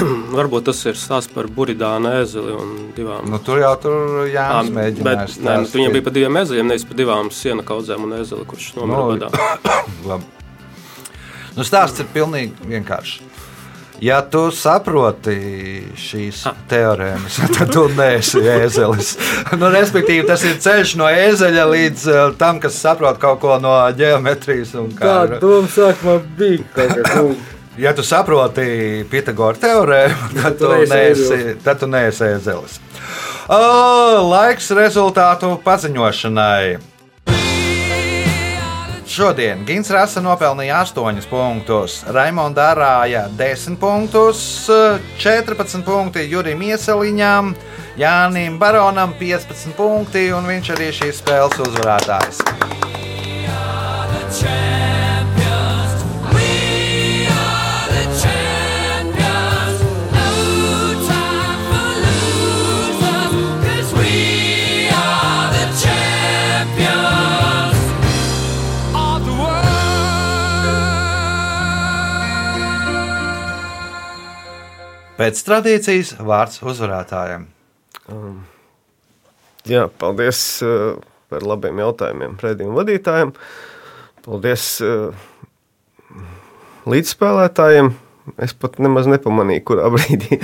Varbūt 0.38 0.68
tas 0.70 0.80
ir 0.88 0.98
stāsts 0.98 1.32
par 1.34 1.48
buridānu 1.52 2.12
ēzeli 2.20 2.54
un 2.56 2.74
divām. 2.96 3.28
Nu, 3.30 3.40
tur 3.44 3.60
jau 3.62 3.72
tur 3.82 4.26
Jānis 4.30 4.70
Ā, 4.70 4.74
mēģināja 4.76 5.24
bet, 5.26 5.38
nē, 5.44 5.56
nu, 5.64 5.70
viņam 5.74 5.96
bija 5.96 6.06
pa 6.08 6.14
diviem 6.18 6.40
ezeļiem, 6.42 6.70
nevis 6.72 6.86
pa 6.88 6.98
divām 6.98 7.30
sienu 7.34 7.64
kaudzēm 7.66 8.06
un 8.08 8.18
ezeli, 8.20 8.46
kurš 8.50 8.70
nomira 8.78 9.02
Nu, 9.02 9.16
badā. 9.16 10.20
Nu, 11.56 11.64
stāsts 11.66 12.00
ir 12.00 12.06
pilnīgi 12.14 12.70
vienkāršs. 12.70 13.18
Ja 14.00 14.22
tu 14.24 14.46
saproti 14.54 15.34
šīs 16.00 16.38
teorēmas, 16.70 17.36
tad 17.58 17.72
tu 17.74 17.82
neesi 17.92 18.40
ēzelis. 18.48 19.10
Nu, 19.60 19.68
respektīvi, 19.74 20.24
tas 20.30 20.44
ir 20.48 20.56
ceļš 20.62 20.94
no 20.96 21.10
ēzeļa 21.12 21.66
līdz 21.68 22.06
uh, 22.08 22.20
tam, 22.40 22.62
kas 22.62 22.78
saprot 22.80 23.20
kaut 23.20 23.42
ko 23.42 23.58
no 23.60 23.74
ģeometrijas. 23.98 24.72
un 24.80 24.88
kā- 24.96 25.36
doma 25.42 25.68
sākumā 25.68 26.16
bija 26.38 26.64
Ja 27.80 27.94
tu 27.96 28.02
saproti 28.04 29.06
Pitagora 29.10 29.56
teorēmu, 29.56 30.26
tad 30.36 30.58
tu 30.60 30.68
neesi 30.68 31.54
tad 31.64 31.80
tu 31.80 31.86
neesi 31.88 32.26
ēzelis. 32.26 32.76
Laiks 33.48 34.68
rezultātu 34.76 35.54
paziņošanai. 35.64 36.76
Šodien 39.10 39.64
Gins 39.66 39.88
Rasa 39.90 40.20
nopelnīja 40.22 40.82
8 40.84 41.24
punktus, 41.32 41.96
Raimonda 42.12 42.68
Arāja 42.74 43.24
10 43.40 43.80
punktus, 43.80 44.44
14 45.18 45.80
punkti 45.88 46.28
Jurim 46.28 46.60
Ieseliņām, 46.68 47.54
Jānim 47.98 48.60
Baronam 48.60 49.16
15 49.18 49.72
punkti, 49.80 50.28
un 50.36 50.52
viņš 50.52 50.72
arī 50.76 50.92
šīs 51.00 51.24
spēles 51.24 51.58
uzvarētājs. 51.64 52.44
Pēc 75.20 75.42
tradīcijas 75.44 76.14
vārds 76.24 76.62
uzvarētājiem. 76.64 77.46
Jā, 79.68 79.84
paldies 80.00 80.40
uh, 80.64 80.96
par 81.30 81.44
labiem 81.44 81.82
jautājumiem 81.82 82.38
redzējumu 82.40 82.78
vadītājiem. 82.80 83.34
Paldies 84.24 84.66
uh, 84.84 85.28
līdzspēlētājiem. 86.88 87.92
Es 88.40 88.56
pat 88.56 88.78
nemaz 88.80 89.08
nepamanīju, 89.10 89.66
kurā 89.68 89.88
brīdī 89.92 90.40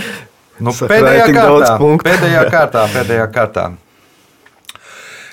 Nu, 0.62 0.72
pēdējā, 0.92 1.26
kārtā, 1.36 1.74
pēdējā 2.04 2.44
kārtā, 2.52 2.86
pēdējā 2.94 3.26
kārtā. 3.34 3.66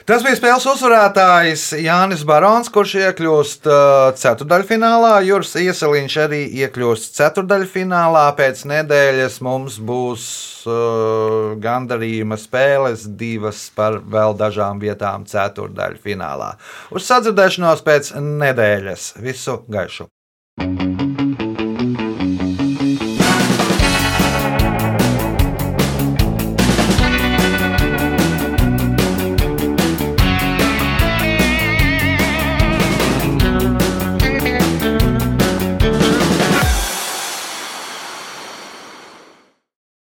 Tas 0.03 0.19
bija 0.19 0.35
spēles 0.35 0.65
uzvarētājs 0.67 1.61
Jānis 1.79 2.25
Barons, 2.27 2.67
kurš 2.75 2.97
iekļūst 2.99 3.69
uh, 3.71 4.09
ceturdaļfinālā. 4.19 5.13
Juris 5.23 5.53
Ieseliņš 5.61 6.17
arī 6.25 6.41
iekļūst 6.65 7.15
ceturdaļfinālā. 7.21 8.25
Pēc 8.35 8.65
nedēļas 8.67 9.39
mums 9.47 9.77
būs 9.79 10.25
uh, 10.67 11.53
gandarījuma 11.63 12.35
spēles, 12.41 13.07
divas 13.07 13.69
par 13.77 14.01
vēl 14.03 14.35
dažām 14.43 14.83
vietām 14.83 15.23
ceturdaļfinālā. 15.29 16.51
Uz 16.91 17.07
sadzirdēšanos 17.07 17.87
pēc 17.87 18.11
nedēļas. 18.19 19.13
Visu 19.23 19.61
gaišu! 19.71 20.09